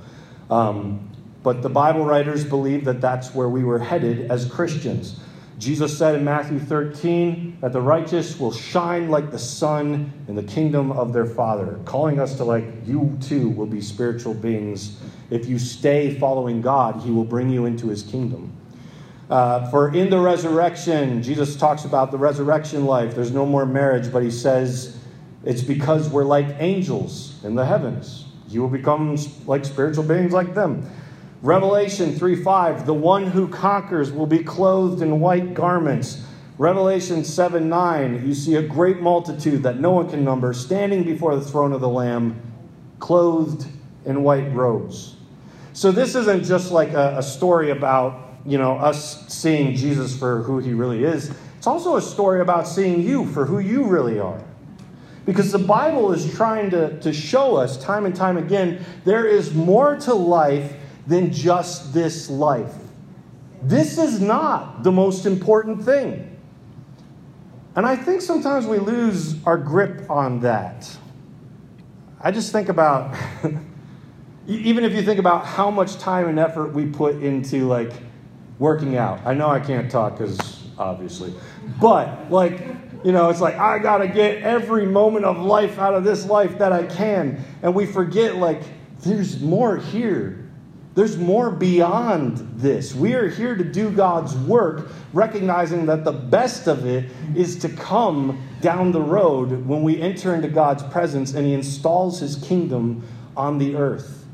Um, 0.51 1.11
but 1.43 1.63
the 1.63 1.69
Bible 1.69 2.05
writers 2.05 2.45
believe 2.45 2.85
that 2.85 3.01
that's 3.01 3.35
where 3.35 3.49
we 3.49 3.65
were 3.65 3.81
headed 3.81 4.31
as 4.31 4.47
Christians. 4.47 5.19
Jesus 5.62 5.96
said 5.96 6.16
in 6.16 6.25
Matthew 6.25 6.59
13 6.59 7.59
that 7.61 7.72
the 7.72 7.81
righteous 7.81 8.37
will 8.37 8.51
shine 8.51 9.11
like 9.11 9.31
the 9.31 9.38
sun 9.38 10.12
in 10.27 10.35
the 10.35 10.42
kingdom 10.42 10.90
of 10.90 11.12
their 11.12 11.25
Father, 11.25 11.79
calling 11.85 12.18
us 12.18 12.35
to, 12.38 12.44
like, 12.44 12.64
you 12.85 13.16
too 13.20 13.48
will 13.51 13.66
be 13.66 13.81
spiritual 13.81 14.35
beings. 14.35 14.98
If 15.31 15.46
you 15.46 15.61
stay 15.61 16.18
following 16.18 16.62
God, 16.62 17.01
He 17.03 17.12
will 17.12 17.25
bring 17.25 17.48
you 17.48 17.66
into 17.66 17.87
His 17.87 18.03
kingdom. 18.03 18.53
Uh, 19.31 19.70
for 19.70 19.94
in 19.94 20.11
the 20.11 20.18
resurrection, 20.18 21.22
Jesus 21.22 21.55
talks 21.55 21.85
about 21.85 22.11
the 22.11 22.18
resurrection 22.18 22.85
life. 22.85 23.14
There's 23.14 23.31
no 23.31 23.46
more 23.46 23.64
marriage, 23.64 24.12
but 24.12 24.25
He 24.25 24.33
says 24.33 24.98
it's 25.44 25.62
because 25.62 26.09
we're 26.09 26.25
like 26.25 26.57
angels 26.59 27.37
in 27.44 27.55
the 27.55 27.64
heavens. 27.64 28.25
You 28.48 28.62
will 28.62 28.68
become 28.68 29.16
like 29.46 29.64
spiritual 29.64 30.03
beings 30.03 30.33
like 30.33 30.55
them. 30.55 30.90
Revelation 31.43 32.15
3 32.15 32.41
5, 32.41 32.87
the 32.87 32.95
one 32.95 33.27
who 33.27 33.49
conquers 33.49 34.13
will 34.13 34.29
be 34.29 34.45
clothed 34.45 35.03
in 35.03 35.19
white 35.19 35.55
garments. 35.55 36.25
Revelation 36.57 37.25
7 37.25 37.69
9, 37.69 38.25
you 38.25 38.33
see 38.33 38.55
a 38.55 38.63
great 38.63 39.01
multitude 39.01 39.65
that 39.65 39.81
no 39.81 39.91
one 39.91 40.09
can 40.09 40.25
number 40.25 40.53
standing 40.53 41.03
before 41.03 41.35
the 41.35 41.45
throne 41.45 41.73
of 41.73 41.81
the 41.81 41.89
Lamb, 41.89 42.41
clothed 43.01 43.67
in 44.05 44.23
white 44.23 44.55
robes. 44.55 45.17
So 45.73 45.91
this 45.91 46.15
isn't 46.15 46.45
just 46.45 46.71
like 46.71 46.91
a, 46.91 47.19
a 47.19 47.23
story 47.23 47.71
about, 47.71 48.39
you 48.47 48.59
know, 48.59 48.77
us 48.77 49.27
seeing 49.27 49.75
Jesus 49.75 50.17
for 50.17 50.43
who 50.43 50.61
he 50.61 50.75
really 50.75 51.03
is. 51.03 51.35
It's 51.59 51.67
also 51.67 51.97
a 51.97 52.03
story 52.03 52.41
about 52.41 52.69
seeing 52.69 53.03
you 53.03 53.27
for 53.27 53.47
who 53.47 53.59
you 53.59 53.85
really 53.85 54.21
are. 54.21 54.41
Because 55.25 55.51
the 55.51 55.59
Bible 55.59 56.13
is 56.13 56.33
trying 56.35 56.71
to, 56.71 57.01
to 57.01 57.13
show 57.13 57.57
us 57.57 57.83
time 57.83 58.07
and 58.07 58.15
time 58.15 58.37
again 58.37 58.85
there 59.05 59.27
is 59.27 59.55
more 59.55 59.97
to 59.97 60.15
life 60.15 60.75
than 61.07 61.33
just 61.33 61.93
this 61.93 62.31
life. 62.31 62.75
This 63.62 63.99
is 63.99 64.21
not 64.21 64.83
the 64.83 64.93
most 64.93 65.27
important 65.27 65.85
thing. 65.85 66.29
And 67.75 67.87
I 67.87 67.97
think 67.97 68.21
sometimes 68.21 68.67
we 68.67 68.79
lose 68.79 69.43
our 69.47 69.57
grip 69.57 70.11
on 70.11 70.41
that. 70.41 70.95
I 72.21 72.31
just 72.31 72.53
think 72.53 72.69
about, 72.69 73.17
even 74.47 74.85
if 74.85 74.93
you 74.93 75.03
think 75.03 75.19
about 75.19 75.47
how 75.47 75.71
much 75.71 75.99
time 75.99 76.29
and 76.29 76.38
effort 76.38 76.73
we 76.73 76.87
put 76.87 77.17
into 77.23 77.67
like 77.67 77.93
working 78.59 78.97
out. 78.97 79.21
I 79.25 79.35
know 79.35 79.49
I 79.49 79.61
can't 79.61 79.91
talk 79.91 80.19
because 80.19 80.62
obviously, 80.79 81.33
but 81.81 82.31
like, 82.31 82.61
you 83.05 83.11
know, 83.11 83.31
it's 83.31 83.41
like 83.41 83.57
I 83.57 83.79
got 83.79 83.99
to 83.99 84.09
get 84.09 84.43
every 84.43 84.87
moment 84.87 85.25
of 85.25 85.38
life 85.38 85.79
out 85.79 85.95
of 85.95 86.05
this 86.05 86.27
life 86.27 86.59
that 86.59 86.73
I 86.73 86.85
can. 86.85 87.43
And 87.62 87.75
we 87.75 87.87
forget, 87.87 88.37
like, 88.37 88.62
there's 89.01 89.41
more 89.41 89.77
here 89.77 90.42
there's 90.95 91.17
more 91.17 91.51
beyond 91.51 92.37
this. 92.57 92.95
We 92.95 93.15
are 93.15 93.29
here 93.29 93.55
to 93.55 93.65
do 93.65 93.91
God's 93.91 94.37
work, 94.37 94.91
recognizing 95.15 95.87
that 95.87 96.05
the 96.05 96.13
best 96.13 96.67
of 96.67 96.85
it 96.85 97.11
is 97.35 97.59
to 97.61 97.71
come 97.71 98.47
down 98.61 98.93
the 98.93 99.01
road 99.01 99.67
when 99.67 99.83
we 99.83 100.01
enter 100.01 100.35
into 100.35 100.49
God's 100.49 100.83
presence 100.83 101.33
and 101.33 101.47
He 101.47 101.55
installs 101.55 102.21
His 102.21 102.37
kingdom 102.37 103.03
on 103.37 103.59
the 103.59 103.75
earth. 103.77 104.27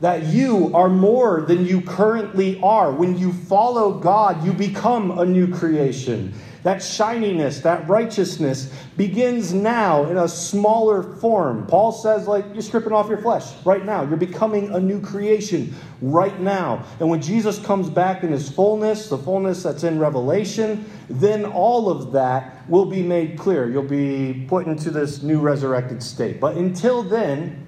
That 0.00 0.24
you 0.24 0.74
are 0.74 0.88
more 0.88 1.42
than 1.42 1.64
you 1.64 1.80
currently 1.80 2.60
are. 2.60 2.90
When 2.90 3.16
you 3.16 3.32
follow 3.32 3.92
God, 3.92 4.44
you 4.44 4.52
become 4.52 5.20
a 5.20 5.24
new 5.24 5.46
creation. 5.54 6.34
That 6.62 6.80
shininess, 6.80 7.60
that 7.60 7.88
righteousness 7.88 8.72
begins 8.96 9.52
now 9.52 10.04
in 10.04 10.16
a 10.16 10.28
smaller 10.28 11.02
form. 11.02 11.66
Paul 11.66 11.90
says, 11.90 12.28
like, 12.28 12.44
you're 12.52 12.62
stripping 12.62 12.92
off 12.92 13.08
your 13.08 13.18
flesh 13.18 13.52
right 13.64 13.84
now. 13.84 14.04
You're 14.04 14.16
becoming 14.16 14.72
a 14.72 14.78
new 14.78 15.00
creation 15.00 15.74
right 16.00 16.38
now. 16.40 16.84
And 17.00 17.10
when 17.10 17.20
Jesus 17.20 17.58
comes 17.58 17.90
back 17.90 18.22
in 18.22 18.30
his 18.30 18.48
fullness, 18.48 19.08
the 19.08 19.18
fullness 19.18 19.64
that's 19.64 19.82
in 19.82 19.98
Revelation, 19.98 20.88
then 21.10 21.44
all 21.44 21.88
of 21.90 22.12
that 22.12 22.68
will 22.68 22.86
be 22.86 23.02
made 23.02 23.36
clear. 23.36 23.68
You'll 23.68 23.82
be 23.82 24.46
put 24.46 24.68
into 24.68 24.92
this 24.92 25.20
new 25.20 25.40
resurrected 25.40 26.00
state. 26.00 26.38
But 26.38 26.56
until 26.56 27.02
then, 27.02 27.66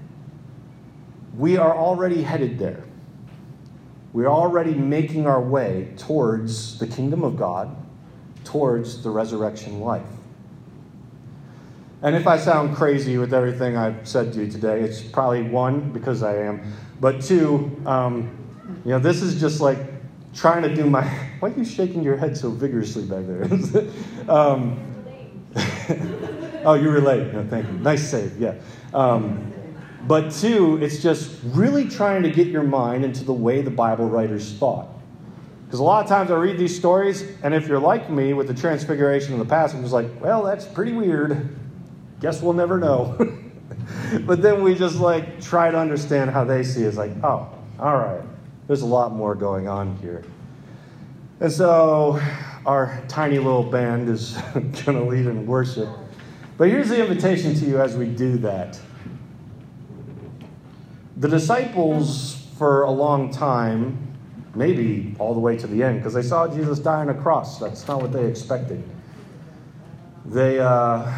we 1.37 1.57
are 1.57 1.77
already 1.77 2.23
headed 2.23 2.61
there. 2.61 2.85
We're 4.13 4.29
already 4.29 4.75
making 4.75 5.27
our 5.27 5.43
way 5.43 5.93
towards 5.97 6.79
the 6.79 6.87
kingdom 6.87 7.25
of 7.25 7.37
God 7.37 7.77
towards 8.55 9.03
the 9.03 9.11
resurrection 9.11 9.81
life. 9.81 10.07
And 12.03 12.15
if 12.15 12.29
I 12.29 12.39
sound 12.39 12.77
crazy 12.77 13.19
with 13.19 13.35
everything 13.35 13.77
I've 13.77 14.07
said 14.07 14.33
to 14.35 14.45
you 14.45 14.49
today, 14.49 14.81
it's 14.83 15.03
probably 15.03 15.43
one, 15.43 15.91
because 15.91 16.23
I 16.23 16.37
am, 16.37 16.61
but 17.01 17.21
two, 17.21 17.77
um, 17.85 18.31
you 18.85 18.93
know, 18.93 19.01
this 19.01 19.23
is 19.23 19.41
just 19.41 19.61
like 19.61 19.79
trying 20.33 20.63
to 20.63 20.73
do 20.73 20.89
my. 20.89 21.03
Why 21.41 21.51
are 21.51 21.59
you 21.59 21.65
shaking 21.65 22.05
your 22.05 22.17
head 22.17 22.37
so 22.37 22.49
vigorously 22.51 23.07
back 23.07 23.25
there? 23.27 23.43
um, 24.29 24.79
oh, 26.65 26.75
you 26.75 26.91
relate. 26.91 27.33
No, 27.33 27.45
thank 27.51 27.67
you. 27.67 27.73
Nice 27.79 28.09
save, 28.09 28.39
yeah. 28.41 28.55
Um, 28.93 29.53
but 30.07 30.31
two, 30.31 30.77
it's 30.81 31.03
just 31.03 31.41
really 31.47 31.89
trying 31.89 32.23
to 32.23 32.31
get 32.31 32.47
your 32.47 32.63
mind 32.63 33.05
into 33.05 33.25
the 33.25 33.33
way 33.33 33.63
the 33.63 33.73
Bible 33.73 34.09
writers 34.09 34.53
thought. 34.53 34.94
Because 35.65 35.81
a 35.81 35.83
lot 35.83 36.05
of 36.05 36.09
times 36.09 36.31
I 36.31 36.37
read 36.37 36.59
these 36.59 36.77
stories, 36.77 37.23
and 37.43 37.55
if 37.55 37.67
you're 37.67 37.79
like 37.79 38.11
me 38.11 38.33
with 38.33 38.47
the 38.47 38.55
transfiguration 38.55 39.33
in 39.33 39.39
the 39.39 39.45
past, 39.45 39.75
I'm 39.75 39.83
just 39.83 39.93
like, 39.93 40.09
well, 40.21 40.43
that's 40.43 40.65
pretty 40.65 40.93
weird. 40.93 41.57
Guess 42.21 42.43
we'll 42.43 42.53
never 42.53 42.79
know. 42.79 43.17
but 44.21 44.43
then 44.43 44.63
we 44.63 44.75
just 44.75 44.97
like 44.97 45.41
try 45.41 45.71
to 45.71 45.79
understand 45.79 46.31
how 46.31 46.45
they 46.45 46.63
see 46.63 46.83
it. 46.83 46.89
It's 46.89 46.97
like, 46.97 47.13
oh, 47.25 47.49
all 47.79 47.97
right, 47.97 48.23
there's 48.67 48.83
a 48.83 48.87
lot 48.87 49.13
more 49.13 49.35
going 49.35 49.69
on 49.69 49.97
here. 49.99 50.25
And 51.41 51.51
so 51.51 52.21
our 52.65 53.03
tiny 53.09 53.39
little 53.39 53.65
band 53.65 54.09
is 54.09 54.37
going 54.55 54.99
to 54.99 55.05
lead 55.05 55.27
in 55.27 55.47
worship. 55.47 55.89
But 56.57 56.69
here's 56.69 56.89
the 56.89 57.01
invitation 57.01 57.55
to 57.57 57.67
you 57.67 57.81
as 57.81 57.97
we 57.97 58.07
do 58.07 58.39
that. 58.39 58.79
The 61.17 61.29
disciples, 61.29 62.47
for 62.59 62.83
a 62.83 62.91
long 62.91 63.33
time, 63.33 64.14
maybe 64.55 65.15
all 65.19 65.35
the 65.35 65.41
way 65.41 65.57
to 65.57 65.67
the 65.67 65.83
end, 65.83 65.99
because 65.99 66.15
they 66.15 66.23
saw 66.23 66.49
Jesus 66.49 66.79
die 66.79 67.01
on 67.01 67.09
a 67.09 67.15
cross. 67.15 67.59
That's 67.59 67.87
not 67.87 68.01
what 68.01 68.13
they 68.13 68.27
expected. 68.27 68.83
They, 70.27 70.59
uh, 70.59 71.13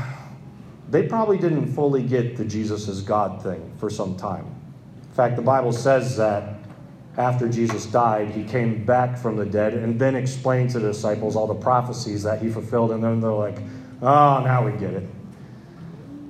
they 0.90 1.07
probably 1.07 1.38
didn't 1.38 1.72
fully 1.75 2.03
get 2.03 2.37
the 2.37 2.44
Jesus 2.44 2.88
is 2.88 3.03
God 3.03 3.42
thing 3.42 3.72
for 3.79 3.90
some 3.90 4.16
time. 4.16 4.46
In 5.03 5.14
fact, 5.14 5.37
the 5.37 5.42
Bible 5.42 5.72
says 5.72 6.16
that 6.16 6.55
after 7.16 7.49
Jesus 7.49 7.87
died, 7.87 8.31
he 8.31 8.44
came 8.44 8.85
back 8.85 9.16
from 9.16 9.37
the 9.37 9.46
dead 9.46 9.75
and 9.75 9.99
then 9.99 10.14
explained 10.14 10.70
to 10.70 10.79
the 10.79 10.88
disciples 10.88 11.35
all 11.35 11.46
the 11.46 11.55
prophecies 11.55 12.22
that 12.25 12.42
he 12.42 12.51
fulfilled, 12.51 12.92
and 12.92 13.03
then 13.03 13.20
they're 13.20 13.31
like, 13.31 13.59
oh, 14.03 14.42
now 14.44 14.64
we 14.64 14.72
get 14.72 14.92
it. 14.92 15.09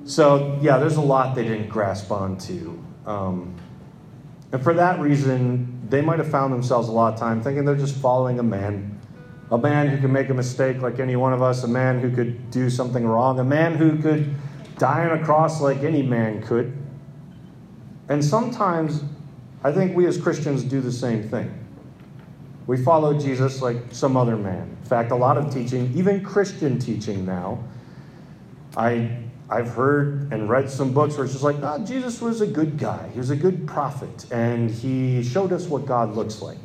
So, 0.05 0.57
yeah, 0.61 0.77
there's 0.77 0.95
a 0.95 1.01
lot 1.01 1.35
they 1.35 1.43
didn't 1.43 1.67
grasp 1.67 2.09
onto. 2.11 2.81
Um, 3.05 3.55
and 4.53 4.63
for 4.63 4.73
that 4.75 5.01
reason, 5.01 5.76
they 5.89 6.01
might 6.01 6.19
have 6.19 6.29
found 6.29 6.53
themselves 6.53 6.89
a 6.89 6.91
lot 6.91 7.13
of 7.13 7.19
time 7.19 7.41
thinking 7.41 7.65
they're 7.65 7.75
just 7.75 7.95
following 7.95 8.39
a 8.39 8.43
man. 8.43 8.99
A 9.51 9.57
man 9.57 9.87
who 9.87 9.97
can 9.97 10.11
make 10.11 10.29
a 10.29 10.33
mistake 10.33 10.81
like 10.81 10.99
any 10.99 11.15
one 11.15 11.31
of 11.31 11.41
us, 11.41 11.63
a 11.63 11.67
man 11.67 12.01
who 12.01 12.13
could 12.13 12.51
do 12.51 12.69
something 12.69 13.05
wrong, 13.05 13.39
a 13.39 13.43
man 13.43 13.75
who 13.75 13.97
could 14.01 14.35
die 14.77 15.07
on 15.07 15.17
a 15.17 15.23
cross 15.23 15.61
like 15.61 15.83
any 15.83 16.01
man 16.01 16.41
could. 16.41 16.77
And 18.09 18.23
sometimes 18.23 19.03
I 19.63 19.71
think 19.71 19.95
we 19.95 20.05
as 20.05 20.17
Christians 20.17 20.63
do 20.63 20.81
the 20.81 20.91
same 20.91 21.29
thing. 21.29 21.53
We 22.67 22.83
follow 22.83 23.17
Jesus 23.17 23.61
like 23.61 23.77
some 23.91 24.17
other 24.17 24.35
man. 24.35 24.77
In 24.81 24.89
fact, 24.89 25.11
a 25.11 25.15
lot 25.15 25.37
of 25.37 25.53
teaching, 25.53 25.93
even 25.95 26.23
Christian 26.23 26.77
teaching 26.77 27.25
now, 27.25 27.63
I 28.75 29.26
I've 29.49 29.69
heard 29.69 30.31
and 30.33 30.49
read 30.49 30.69
some 30.69 30.93
books 30.93 31.15
where 31.15 31.23
it's 31.23 31.33
just 31.33 31.43
like, 31.43 31.55
oh, 31.61 31.83
Jesus 31.85 32.21
was 32.21 32.41
a 32.41 32.47
good 32.47 32.77
guy. 32.77 33.09
He 33.13 33.17
was 33.17 33.29
a 33.29 33.35
good 33.35 33.65
prophet, 33.65 34.25
and 34.31 34.69
he 34.69 35.23
showed 35.23 35.53
us 35.53 35.67
what 35.67 35.85
God 35.85 36.15
looks 36.15 36.41
like. 36.41 36.57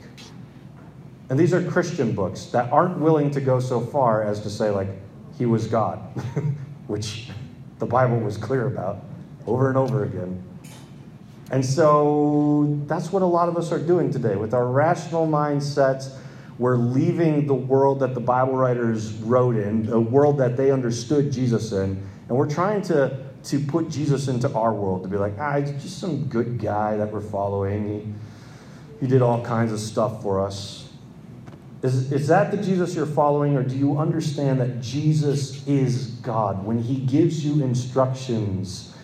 And 1.30 1.38
these 1.38 1.54
are 1.54 1.62
Christian 1.62 2.12
books 2.12 2.46
that 2.46 2.72
aren't 2.72 2.98
willing 2.98 3.30
to 3.30 3.40
go 3.40 3.60
so 3.60 3.80
far 3.80 4.24
as 4.24 4.40
to 4.40 4.50
say, 4.50 4.70
like, 4.70 4.88
he 5.38 5.46
was 5.46 5.66
God, 5.66 5.98
which 6.88 7.28
the 7.78 7.86
Bible 7.86 8.18
was 8.18 8.36
clear 8.36 8.66
about 8.66 9.04
over 9.46 9.68
and 9.68 9.78
over 9.78 10.04
again. 10.04 10.42
And 11.50 11.64
so 11.64 12.78
that's 12.86 13.12
what 13.12 13.22
a 13.22 13.26
lot 13.26 13.48
of 13.48 13.56
us 13.56 13.70
are 13.72 13.78
doing 13.78 14.10
today. 14.10 14.36
With 14.36 14.54
our 14.54 14.66
rational 14.66 15.26
mindsets, 15.26 16.16
we're 16.58 16.76
leaving 16.76 17.46
the 17.46 17.54
world 17.54 18.00
that 18.00 18.14
the 18.14 18.20
Bible 18.20 18.54
writers 18.54 19.12
wrote 19.14 19.56
in, 19.56 19.86
the 19.86 20.00
world 20.00 20.38
that 20.38 20.56
they 20.56 20.70
understood 20.70 21.32
Jesus 21.32 21.72
in, 21.72 22.02
and 22.32 22.38
we're 22.38 22.48
trying 22.48 22.80
to, 22.80 23.26
to 23.44 23.60
put 23.60 23.90
Jesus 23.90 24.26
into 24.26 24.50
our 24.54 24.72
world 24.72 25.02
to 25.02 25.08
be 25.10 25.18
like, 25.18 25.34
ah, 25.38 25.60
he's 25.60 25.70
just 25.82 25.98
some 25.98 26.24
good 26.28 26.58
guy 26.58 26.96
that 26.96 27.12
we're 27.12 27.20
following. 27.20 27.86
He, 27.86 29.04
He 29.04 29.06
did 29.06 29.20
all 29.20 29.44
kinds 29.44 29.70
of 29.70 29.78
stuff 29.78 30.22
for 30.22 30.40
us. 30.40 30.88
Is, 31.82 32.10
is 32.10 32.28
that 32.28 32.50
the 32.50 32.56
Jesus 32.56 32.94
you're 32.94 33.04
following, 33.04 33.54
or 33.54 33.62
do 33.62 33.76
you 33.76 33.98
understand 33.98 34.62
that 34.62 34.80
Jesus 34.80 35.66
is 35.68 36.06
God? 36.22 36.64
When 36.64 36.78
He 36.78 37.00
gives 37.00 37.44
you 37.44 37.62
instructions, 37.62 38.96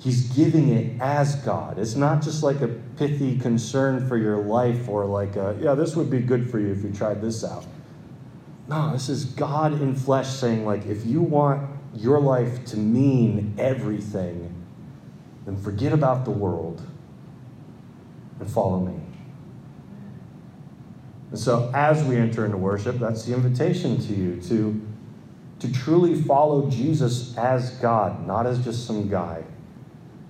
He's 0.00 0.28
giving 0.30 0.70
it 0.70 1.00
as 1.00 1.36
God. 1.36 1.78
It's 1.78 1.94
not 1.94 2.22
just 2.22 2.42
like 2.42 2.60
a 2.60 2.66
pithy 2.96 3.38
concern 3.38 4.08
for 4.08 4.16
your 4.16 4.38
life 4.38 4.88
or 4.88 5.04
like, 5.04 5.36
a, 5.36 5.56
yeah, 5.60 5.76
this 5.76 5.94
would 5.94 6.10
be 6.10 6.18
good 6.18 6.50
for 6.50 6.58
you 6.58 6.72
if 6.72 6.82
you 6.82 6.90
tried 6.90 7.22
this 7.22 7.44
out. 7.44 7.64
No, 8.66 8.90
this 8.92 9.08
is 9.08 9.26
God 9.26 9.80
in 9.80 9.94
flesh 9.94 10.28
saying, 10.28 10.66
like, 10.66 10.86
if 10.86 11.06
you 11.06 11.22
want 11.22 11.71
your 11.94 12.20
life 12.20 12.64
to 12.66 12.76
mean 12.76 13.54
everything, 13.58 14.54
then 15.44 15.56
forget 15.56 15.92
about 15.92 16.24
the 16.24 16.30
world 16.30 16.82
and 18.40 18.50
follow 18.50 18.80
me. 18.80 18.98
And 21.30 21.38
so, 21.38 21.70
as 21.74 22.04
we 22.04 22.16
enter 22.16 22.44
into 22.44 22.58
worship, 22.58 22.98
that's 22.98 23.24
the 23.24 23.32
invitation 23.32 23.98
to 24.02 24.14
you 24.14 24.40
to, 24.42 24.80
to 25.60 25.72
truly 25.72 26.20
follow 26.20 26.68
Jesus 26.68 27.36
as 27.38 27.70
God, 27.78 28.26
not 28.26 28.46
as 28.46 28.62
just 28.62 28.86
some 28.86 29.08
guy, 29.08 29.42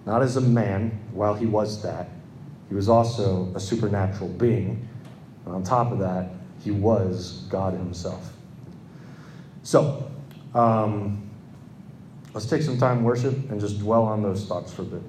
not 0.06 0.22
as 0.22 0.36
a 0.36 0.40
man, 0.40 1.00
while 1.12 1.34
he 1.34 1.46
was 1.46 1.82
that. 1.82 2.08
He 2.68 2.74
was 2.74 2.88
also 2.88 3.52
a 3.54 3.60
supernatural 3.60 4.30
being. 4.30 4.88
And 5.44 5.54
on 5.54 5.64
top 5.64 5.90
of 5.92 5.98
that, 5.98 6.30
he 6.62 6.70
was 6.70 7.46
God 7.50 7.74
himself. 7.74 8.32
So, 9.64 10.10
um, 10.54 11.30
let's 12.34 12.46
take 12.46 12.62
some 12.62 12.78
time 12.78 13.02
worship 13.04 13.34
and 13.50 13.60
just 13.60 13.78
dwell 13.78 14.04
on 14.04 14.22
those 14.22 14.46
thoughts 14.46 14.72
for 14.72 14.82
a 14.82 14.86
bit. 14.86 15.02